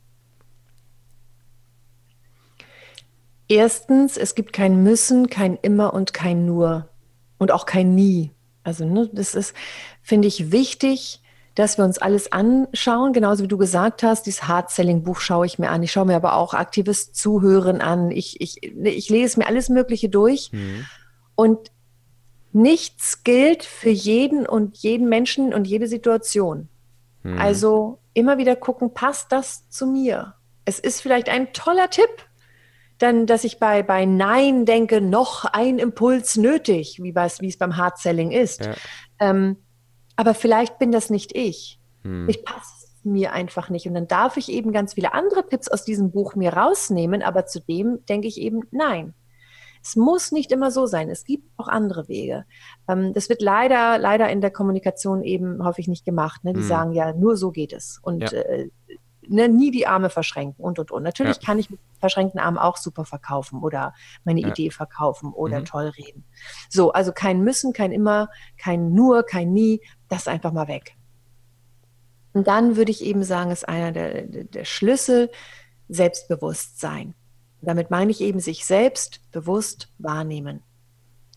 Erstens, 3.48 4.18
es 4.18 4.34
gibt 4.34 4.52
kein 4.52 4.82
Müssen, 4.82 5.30
kein 5.30 5.56
Immer 5.56 5.94
und 5.94 6.12
kein 6.12 6.44
Nur 6.44 6.90
und 7.38 7.50
auch 7.50 7.64
kein 7.64 7.94
Nie. 7.94 8.30
Also 8.62 8.84
ne, 8.84 9.08
das 9.10 9.34
ist, 9.34 9.54
finde 10.02 10.28
ich, 10.28 10.52
wichtig, 10.52 11.22
dass 11.54 11.78
wir 11.78 11.86
uns 11.86 11.96
alles 11.96 12.30
anschauen, 12.30 13.14
genauso 13.14 13.44
wie 13.44 13.48
du 13.48 13.56
gesagt 13.56 14.02
hast, 14.02 14.26
dieses 14.26 14.46
Hard-Selling-Buch 14.46 15.20
schaue 15.20 15.46
ich 15.46 15.58
mir 15.58 15.70
an. 15.70 15.82
Ich 15.82 15.92
schaue 15.92 16.04
mir 16.04 16.16
aber 16.16 16.34
auch 16.34 16.52
aktives 16.52 17.12
Zuhören 17.12 17.80
an. 17.80 18.10
Ich, 18.10 18.38
ich, 18.42 18.62
ich 18.62 19.08
lese 19.08 19.38
mir 19.38 19.46
alles 19.46 19.70
Mögliche 19.70 20.10
durch. 20.10 20.52
Mhm. 20.52 20.84
Und 21.36 21.70
nichts 22.52 23.24
gilt 23.24 23.64
für 23.64 23.90
jeden 23.90 24.44
und 24.46 24.76
jeden 24.78 25.08
Menschen 25.08 25.54
und 25.54 25.66
jede 25.66 25.86
Situation. 25.86 26.68
Hm. 27.24 27.38
Also 27.38 27.98
immer 28.12 28.38
wieder 28.38 28.54
gucken, 28.54 28.94
passt 28.94 29.32
das 29.32 29.68
zu 29.68 29.86
mir? 29.86 30.34
Es 30.64 30.78
ist 30.78 31.00
vielleicht 31.00 31.28
ein 31.28 31.52
toller 31.52 31.90
Tipp, 31.90 32.10
dann, 32.98 33.26
dass 33.26 33.44
ich 33.44 33.58
bei, 33.58 33.82
bei 33.82 34.04
Nein 34.04 34.64
denke, 34.66 35.00
noch 35.00 35.44
ein 35.44 35.78
Impuls 35.78 36.36
nötig, 36.36 37.00
wie, 37.02 37.14
wie 37.14 37.48
es 37.48 37.58
beim 37.58 37.76
Hard 37.76 37.98
Selling 37.98 38.30
ist. 38.30 38.64
Ja. 38.64 38.74
Ähm, 39.18 39.56
aber 40.16 40.34
vielleicht 40.34 40.78
bin 40.78 40.92
das 40.92 41.10
nicht 41.10 41.34
ich. 41.36 41.80
Hm. 42.02 42.28
Ich 42.28 42.44
passe 42.44 42.86
mir 43.02 43.32
einfach 43.32 43.68
nicht. 43.68 43.86
Und 43.86 43.94
dann 43.94 44.08
darf 44.08 44.36
ich 44.36 44.50
eben 44.50 44.72
ganz 44.72 44.94
viele 44.94 45.12
andere 45.12 45.46
Tipps 45.46 45.68
aus 45.68 45.84
diesem 45.84 46.10
Buch 46.10 46.36
mir 46.36 46.52
rausnehmen, 46.52 47.22
aber 47.22 47.46
zu 47.46 47.60
dem 47.60 48.04
denke 48.06 48.28
ich 48.28 48.40
eben 48.40 48.62
Nein. 48.70 49.14
Es 49.84 49.96
muss 49.96 50.32
nicht 50.32 50.50
immer 50.50 50.70
so 50.70 50.86
sein. 50.86 51.10
Es 51.10 51.24
gibt 51.24 51.46
auch 51.58 51.68
andere 51.68 52.08
Wege. 52.08 52.46
Ähm, 52.88 53.12
das 53.12 53.28
wird 53.28 53.42
leider, 53.42 53.98
leider 53.98 54.30
in 54.30 54.40
der 54.40 54.50
Kommunikation 54.50 55.22
eben 55.22 55.62
häufig 55.62 55.88
nicht 55.88 56.06
gemacht. 56.06 56.42
Ne? 56.42 56.54
Die 56.54 56.60
mhm. 56.60 56.66
sagen 56.66 56.92
ja, 56.92 57.12
nur 57.12 57.36
so 57.36 57.50
geht 57.50 57.74
es. 57.74 57.98
Und 58.02 58.22
ja. 58.22 58.38
äh, 58.38 58.70
ne, 59.28 59.48
nie 59.48 59.70
die 59.70 59.86
Arme 59.86 60.08
verschränken 60.08 60.64
und 60.64 60.78
und 60.78 60.90
und. 60.90 61.02
Natürlich 61.02 61.36
ja. 61.36 61.42
kann 61.44 61.58
ich 61.58 61.68
mit 61.68 61.80
verschränkten 62.00 62.40
Armen 62.40 62.56
auch 62.56 62.78
super 62.78 63.04
verkaufen 63.04 63.62
oder 63.62 63.92
meine 64.24 64.40
ja. 64.40 64.48
Idee 64.48 64.70
verkaufen 64.70 65.32
oder 65.34 65.60
mhm. 65.60 65.64
toll 65.66 65.88
reden. 65.88 66.24
So, 66.70 66.92
also 66.92 67.12
kein 67.12 67.42
Müssen, 67.42 67.74
kein 67.74 67.92
Immer, 67.92 68.30
kein 68.56 68.92
Nur, 68.92 69.22
kein 69.24 69.52
Nie, 69.52 69.82
das 70.08 70.28
einfach 70.28 70.52
mal 70.52 70.68
weg. 70.68 70.96
Und 72.32 72.48
dann 72.48 72.76
würde 72.76 72.90
ich 72.90 73.04
eben 73.04 73.22
sagen, 73.22 73.50
ist 73.50 73.68
einer 73.68 73.92
der, 73.92 74.22
der 74.22 74.64
Schlüssel 74.64 75.30
Selbstbewusstsein. 75.88 77.14
Damit 77.64 77.90
meine 77.90 78.10
ich 78.10 78.20
eben 78.20 78.40
sich 78.40 78.64
selbst 78.64 79.20
bewusst 79.32 79.88
wahrnehmen. 79.98 80.62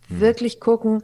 Mhm. 0.09 0.19
Wirklich 0.19 0.59
gucken, 0.59 1.03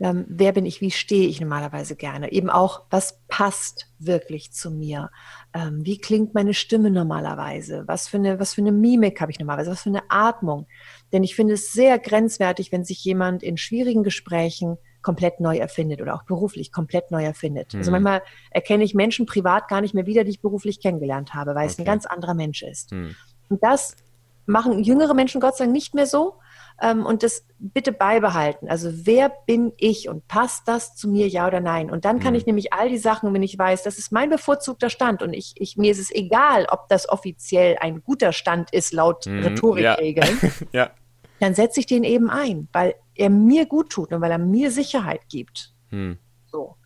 ähm, 0.00 0.24
wer 0.28 0.52
bin 0.52 0.66
ich, 0.66 0.80
wie 0.80 0.90
stehe 0.90 1.28
ich 1.28 1.40
normalerweise 1.40 1.94
gerne. 1.94 2.32
Eben 2.32 2.50
auch, 2.50 2.82
was 2.90 3.20
passt 3.28 3.88
wirklich 3.98 4.52
zu 4.52 4.70
mir. 4.70 5.10
Ähm, 5.54 5.84
wie 5.84 5.98
klingt 5.98 6.34
meine 6.34 6.52
Stimme 6.52 6.90
normalerweise? 6.90 7.84
Was 7.86 8.08
für 8.08 8.16
eine, 8.16 8.40
was 8.40 8.54
für 8.54 8.60
eine 8.60 8.72
Mimik 8.72 9.20
habe 9.20 9.30
ich 9.30 9.38
normalerweise? 9.38 9.70
Was 9.70 9.82
für 9.82 9.90
eine 9.90 10.02
Atmung? 10.08 10.66
Denn 11.12 11.22
ich 11.22 11.36
finde 11.36 11.54
es 11.54 11.72
sehr 11.72 11.98
grenzwertig, 11.98 12.72
wenn 12.72 12.84
sich 12.84 13.04
jemand 13.04 13.42
in 13.42 13.56
schwierigen 13.56 14.02
Gesprächen 14.02 14.78
komplett 15.00 15.38
neu 15.38 15.58
erfindet 15.58 16.00
oder 16.00 16.14
auch 16.14 16.24
beruflich 16.24 16.72
komplett 16.72 17.10
neu 17.12 17.22
erfindet. 17.22 17.66
Also 17.66 17.76
mhm. 17.76 17.80
Also 17.80 17.90
manchmal 17.92 18.22
erkenne 18.50 18.82
ich 18.82 18.94
Menschen 18.94 19.26
privat 19.26 19.68
gar 19.68 19.80
nicht 19.80 19.94
mehr 19.94 20.06
wieder, 20.06 20.24
die 20.24 20.30
ich 20.30 20.40
beruflich 20.40 20.80
kennengelernt 20.80 21.34
habe, 21.34 21.54
weil 21.54 21.64
okay. 21.64 21.72
es 21.72 21.78
ein 21.78 21.84
ganz 21.84 22.06
anderer 22.06 22.34
Mensch 22.34 22.62
ist. 22.62 22.90
Mhm. 22.90 23.14
Und 23.48 23.62
das 23.62 23.96
machen 24.46 24.82
jüngere 24.82 25.14
Menschen 25.14 25.40
Gott 25.40 25.56
sei 25.56 25.64
Dank 25.64 25.74
nicht 25.74 25.94
mehr 25.94 26.06
so. 26.06 26.34
Ähm, 26.82 27.06
und 27.06 27.22
das 27.22 27.46
bitte 27.58 27.92
beibehalten. 27.92 28.68
Also 28.68 28.90
wer 29.06 29.30
bin 29.46 29.72
ich 29.76 30.08
und 30.08 30.26
passt 30.26 30.66
das 30.66 30.96
zu 30.96 31.08
mir, 31.08 31.28
ja 31.28 31.46
oder 31.46 31.60
nein? 31.60 31.88
Und 31.88 32.04
dann 32.04 32.18
kann 32.18 32.32
mhm. 32.32 32.38
ich 32.38 32.46
nämlich 32.46 32.72
all 32.72 32.88
die 32.88 32.98
Sachen, 32.98 33.32
wenn 33.32 33.44
ich 33.44 33.56
weiß, 33.56 33.84
das 33.84 33.96
ist 33.96 34.10
mein 34.10 34.28
bevorzugter 34.28 34.90
Stand 34.90 35.22
und 35.22 35.32
ich, 35.32 35.54
ich, 35.56 35.76
mir 35.76 35.92
ist 35.92 36.00
es 36.00 36.10
egal, 36.10 36.66
ob 36.68 36.88
das 36.88 37.08
offiziell 37.08 37.76
ein 37.80 38.02
guter 38.02 38.32
Stand 38.32 38.72
ist 38.72 38.92
laut 38.92 39.26
mhm. 39.26 39.44
Rhetorikregeln, 39.44 40.38
ja. 40.42 40.50
ja. 40.72 40.90
dann 41.38 41.54
setze 41.54 41.78
ich 41.78 41.86
den 41.86 42.02
eben 42.02 42.28
ein, 42.28 42.68
weil 42.72 42.96
er 43.14 43.30
mir 43.30 43.66
gut 43.66 43.90
tut 43.90 44.12
und 44.12 44.20
weil 44.20 44.32
er 44.32 44.38
mir 44.38 44.72
Sicherheit 44.72 45.28
gibt. 45.28 45.72
Mhm. 45.90 46.18
So. 46.46 46.76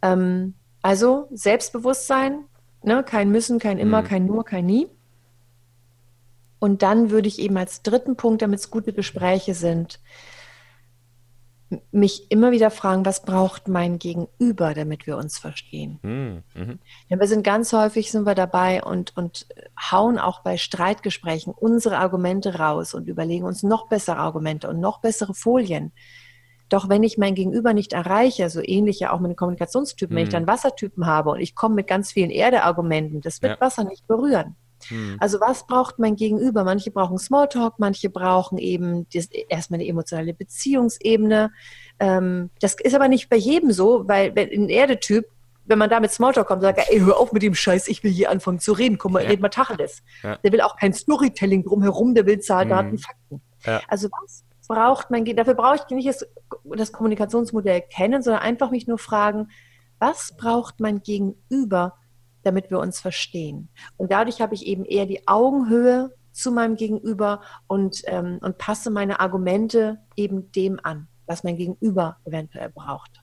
Ähm, 0.00 0.54
also 0.80 1.28
Selbstbewusstsein, 1.32 2.44
ne? 2.82 3.04
kein 3.04 3.30
Müssen, 3.30 3.58
kein 3.58 3.78
Immer, 3.78 4.00
mhm. 4.00 4.06
kein 4.06 4.26
Nur, 4.26 4.44
kein 4.44 4.64
Nie. 4.64 4.88
Und 6.58 6.82
dann 6.82 7.10
würde 7.10 7.28
ich 7.28 7.38
eben 7.38 7.56
als 7.56 7.82
dritten 7.82 8.16
Punkt, 8.16 8.42
damit 8.42 8.60
es 8.60 8.70
gute 8.70 8.92
Gespräche 8.92 9.54
sind, 9.54 10.00
mich 11.90 12.30
immer 12.30 12.52
wieder 12.52 12.70
fragen, 12.70 13.04
was 13.04 13.22
braucht 13.22 13.66
mein 13.66 13.98
Gegenüber, 13.98 14.72
damit 14.72 15.06
wir 15.06 15.16
uns 15.16 15.38
verstehen. 15.38 15.98
Mhm. 16.02 16.78
Ja, 17.08 17.18
wir 17.18 17.26
sind 17.26 17.42
ganz 17.42 17.72
häufig 17.72 18.12
sind 18.12 18.24
wir 18.24 18.36
dabei 18.36 18.84
und, 18.84 19.16
und 19.16 19.46
hauen 19.90 20.18
auch 20.18 20.42
bei 20.42 20.58
Streitgesprächen 20.58 21.52
unsere 21.52 21.98
Argumente 21.98 22.58
raus 22.58 22.94
und 22.94 23.08
überlegen 23.08 23.44
uns 23.44 23.64
noch 23.64 23.88
bessere 23.88 24.18
Argumente 24.18 24.68
und 24.68 24.78
noch 24.78 25.00
bessere 25.00 25.34
Folien. 25.34 25.92
Doch 26.68 26.88
wenn 26.88 27.02
ich 27.02 27.18
mein 27.18 27.34
Gegenüber 27.34 27.72
nicht 27.72 27.92
erreiche, 27.92 28.48
so 28.48 28.60
ähnlich 28.62 29.00
ja 29.00 29.12
auch 29.12 29.20
mit 29.20 29.30
den 29.30 29.36
Kommunikationstypen, 29.36 30.14
mhm. 30.14 30.18
wenn 30.18 30.24
ich 30.24 30.32
dann 30.32 30.46
Wassertypen 30.46 31.06
habe 31.06 31.30
und 31.30 31.40
ich 31.40 31.56
komme 31.56 31.74
mit 31.74 31.88
ganz 31.88 32.12
vielen 32.12 32.30
Erdeargumenten, 32.30 33.20
das 33.20 33.42
wird 33.42 33.54
ja. 33.54 33.60
Wasser 33.60 33.84
nicht 33.84 34.06
berühren. 34.06 34.54
Hm. 34.88 35.16
Also 35.20 35.40
was 35.40 35.66
braucht 35.66 35.98
mein 35.98 36.16
Gegenüber? 36.16 36.64
Manche 36.64 36.90
brauchen 36.90 37.18
Smalltalk, 37.18 37.74
manche 37.78 38.10
brauchen 38.10 38.58
eben 38.58 39.06
das, 39.12 39.26
erstmal 39.26 39.80
eine 39.80 39.88
emotionale 39.88 40.34
Beziehungsebene. 40.34 41.50
Ähm, 41.98 42.50
das 42.60 42.76
ist 42.82 42.94
aber 42.94 43.08
nicht 43.08 43.28
bei 43.28 43.36
jedem 43.36 43.72
so, 43.72 44.06
weil 44.06 44.34
wenn 44.34 44.50
ein 44.50 44.68
Erdetyp, 44.68 45.26
wenn 45.64 45.78
man 45.78 45.90
da 45.90 46.00
mit 46.00 46.12
Smalltalk 46.12 46.46
kommt, 46.46 46.62
sagt 46.62 46.78
er, 46.78 46.92
ey, 46.92 47.00
hör 47.00 47.18
auf 47.18 47.32
mit 47.32 47.42
dem 47.42 47.54
Scheiß, 47.54 47.88
ich 47.88 48.04
will 48.04 48.12
hier 48.12 48.30
anfangen 48.30 48.60
zu 48.60 48.72
reden, 48.72 48.98
komm 48.98 49.12
mal, 49.12 49.22
ja. 49.22 49.30
red 49.30 49.40
mal 49.40 49.48
Tacheles. 49.48 50.02
Ja. 50.22 50.36
Der 50.36 50.52
will 50.52 50.60
auch 50.60 50.76
kein 50.76 50.92
Storytelling 50.92 51.64
drumherum, 51.64 52.14
der 52.14 52.26
will 52.26 52.38
Zahlen, 52.38 52.68
Daten, 52.68 52.90
hm. 52.92 52.98
Fakten. 52.98 53.42
Ja. 53.64 53.80
Also 53.88 54.08
was 54.22 54.44
braucht 54.68 55.10
mein 55.10 55.24
Gegenüber? 55.24 55.44
Dafür 55.44 55.54
brauche 55.54 55.76
ich 55.76 55.94
nicht 55.94 56.08
das, 56.08 56.26
das 56.64 56.92
Kommunikationsmodell 56.92 57.82
kennen, 57.82 58.22
sondern 58.22 58.42
einfach 58.42 58.70
mich 58.70 58.86
nur 58.86 58.98
fragen, 58.98 59.48
was 59.98 60.36
braucht 60.36 60.80
mein 60.80 61.02
Gegenüber, 61.02 61.94
damit 62.46 62.70
wir 62.70 62.78
uns 62.78 63.00
verstehen. 63.00 63.68
Und 63.96 64.12
dadurch 64.12 64.40
habe 64.40 64.54
ich 64.54 64.66
eben 64.66 64.84
eher 64.84 65.06
die 65.06 65.26
Augenhöhe 65.26 66.14
zu 66.32 66.52
meinem 66.52 66.76
Gegenüber 66.76 67.40
und, 67.66 68.02
ähm, 68.06 68.38
und 68.40 68.58
passe 68.58 68.90
meine 68.90 69.20
Argumente 69.20 69.98
eben 70.16 70.52
dem 70.52 70.78
an, 70.82 71.08
was 71.26 71.44
mein 71.44 71.56
Gegenüber 71.56 72.18
eventuell 72.24 72.70
braucht. 72.70 73.22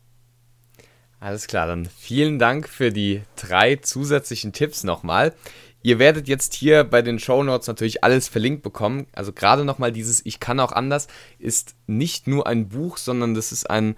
Alles 1.19 1.47
klar, 1.47 1.67
dann 1.67 1.85
vielen 1.85 2.37
Dank 2.37 2.67
für 2.67 2.91
die 2.91 3.21
drei 3.37 3.77
zusätzlichen 3.77 4.51
Tipps 4.51 4.83
nochmal. 4.83 5.33
Ihr 5.81 5.99
werdet 5.99 6.27
jetzt 6.27 6.53
hier 6.53 6.83
bei 6.83 7.01
den 7.01 7.19
Show 7.19 7.43
Notes 7.43 7.67
natürlich 7.67 8.03
alles 8.03 8.27
verlinkt 8.29 8.63
bekommen. 8.63 9.05
Also 9.13 9.31
gerade 9.31 9.63
nochmal 9.63 9.91
dieses 9.91 10.25
Ich 10.25 10.39
kann 10.39 10.59
auch 10.59 10.71
anders 10.71 11.07
ist 11.39 11.75
nicht 11.87 12.25
nur 12.25 12.47
ein 12.47 12.69
Buch, 12.69 12.97
sondern 12.97 13.35
das 13.35 13.51
ist 13.51 13.69
ein 13.69 13.95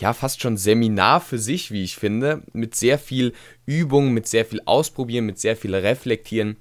ja, 0.00 0.12
fast 0.12 0.40
schon 0.40 0.56
Seminar 0.56 1.20
für 1.20 1.38
sich, 1.38 1.70
wie 1.70 1.84
ich 1.84 1.96
finde, 1.96 2.42
mit 2.52 2.74
sehr 2.74 2.98
viel 2.98 3.32
Übung, 3.66 4.12
mit 4.12 4.26
sehr 4.26 4.44
viel 4.44 4.60
Ausprobieren, 4.64 5.26
mit 5.26 5.38
sehr 5.38 5.56
viel 5.56 5.74
Reflektieren. 5.74 6.56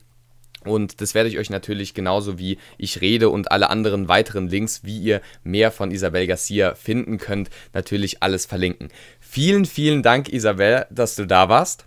Und 0.65 0.99
das 0.99 1.15
werde 1.15 1.29
ich 1.29 1.37
euch 1.37 1.49
natürlich 1.49 1.93
genauso 1.93 2.37
wie 2.37 2.57
ich 2.77 2.99
rede 2.99 3.29
und 3.29 3.51
alle 3.51 3.69
anderen 3.69 4.09
weiteren 4.09 4.49
Links, 4.49 4.83
wie 4.83 4.99
ihr 4.99 5.21
mehr 5.43 5.71
von 5.71 5.89
Isabel 5.91 6.27
Garcia 6.27 6.75
finden 6.75 7.17
könnt, 7.17 7.49
natürlich 7.73 8.21
alles 8.21 8.45
verlinken. 8.45 8.89
Vielen, 9.21 9.65
vielen 9.65 10.03
Dank, 10.03 10.27
Isabel, 10.27 10.85
dass 10.89 11.15
du 11.15 11.25
da 11.25 11.47
warst. 11.47 11.85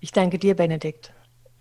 Ich 0.00 0.12
danke 0.12 0.38
dir, 0.38 0.54
Benedikt. 0.54 1.12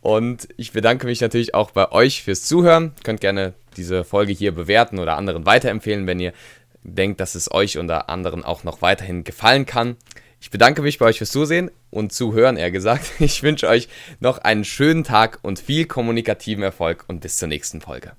Und 0.02 0.50
ich 0.58 0.74
bedanke 0.74 1.08
mich 1.08 1.22
natürlich 1.22 1.56
auch 1.56 1.72
bei 1.72 1.92
euch 1.92 2.24
fürs 2.24 2.44
Zuhören. 2.44 2.92
Ihr 2.98 3.04
könnt 3.04 3.22
gerne 3.22 3.54
diese 3.78 4.04
Folge 4.04 4.34
hier 4.34 4.52
bewerten 4.52 5.00
oder 5.00 5.18
anderen 5.18 5.46
weiterempfehlen, 5.46 6.06
wenn 6.06 6.20
ihr 6.20 6.34
denkt, 6.84 7.20
dass 7.20 7.36
es 7.36 7.52
euch 7.52 7.78
unter 7.78 8.10
anderen 8.10 8.44
auch 8.44 8.64
noch 8.64 8.82
weiterhin 8.82 9.24
gefallen 9.24 9.66
kann. 9.66 9.98
Ich 10.40 10.52
bedanke 10.52 10.82
mich 10.82 11.00
bei 11.00 11.06
euch 11.06 11.20
fürs 11.20 11.32
Zusehen 11.32 11.72
und 11.90 12.12
Zuhören, 12.12 12.58
eher 12.58 12.72
gesagt. 12.72 13.12
Ich 13.20 13.44
wünsche 13.44 13.68
euch 13.68 13.88
noch 14.20 14.40
einen 14.40 14.66
schönen 14.66 15.04
Tag 15.04 15.40
und 15.42 15.60
viel 15.60 15.86
kommunikativen 15.86 16.64
Erfolg 16.64 17.06
und 17.08 17.22
bis 17.22 17.38
zur 17.38 17.48
nächsten 17.48 17.80
Folge. 17.80 18.14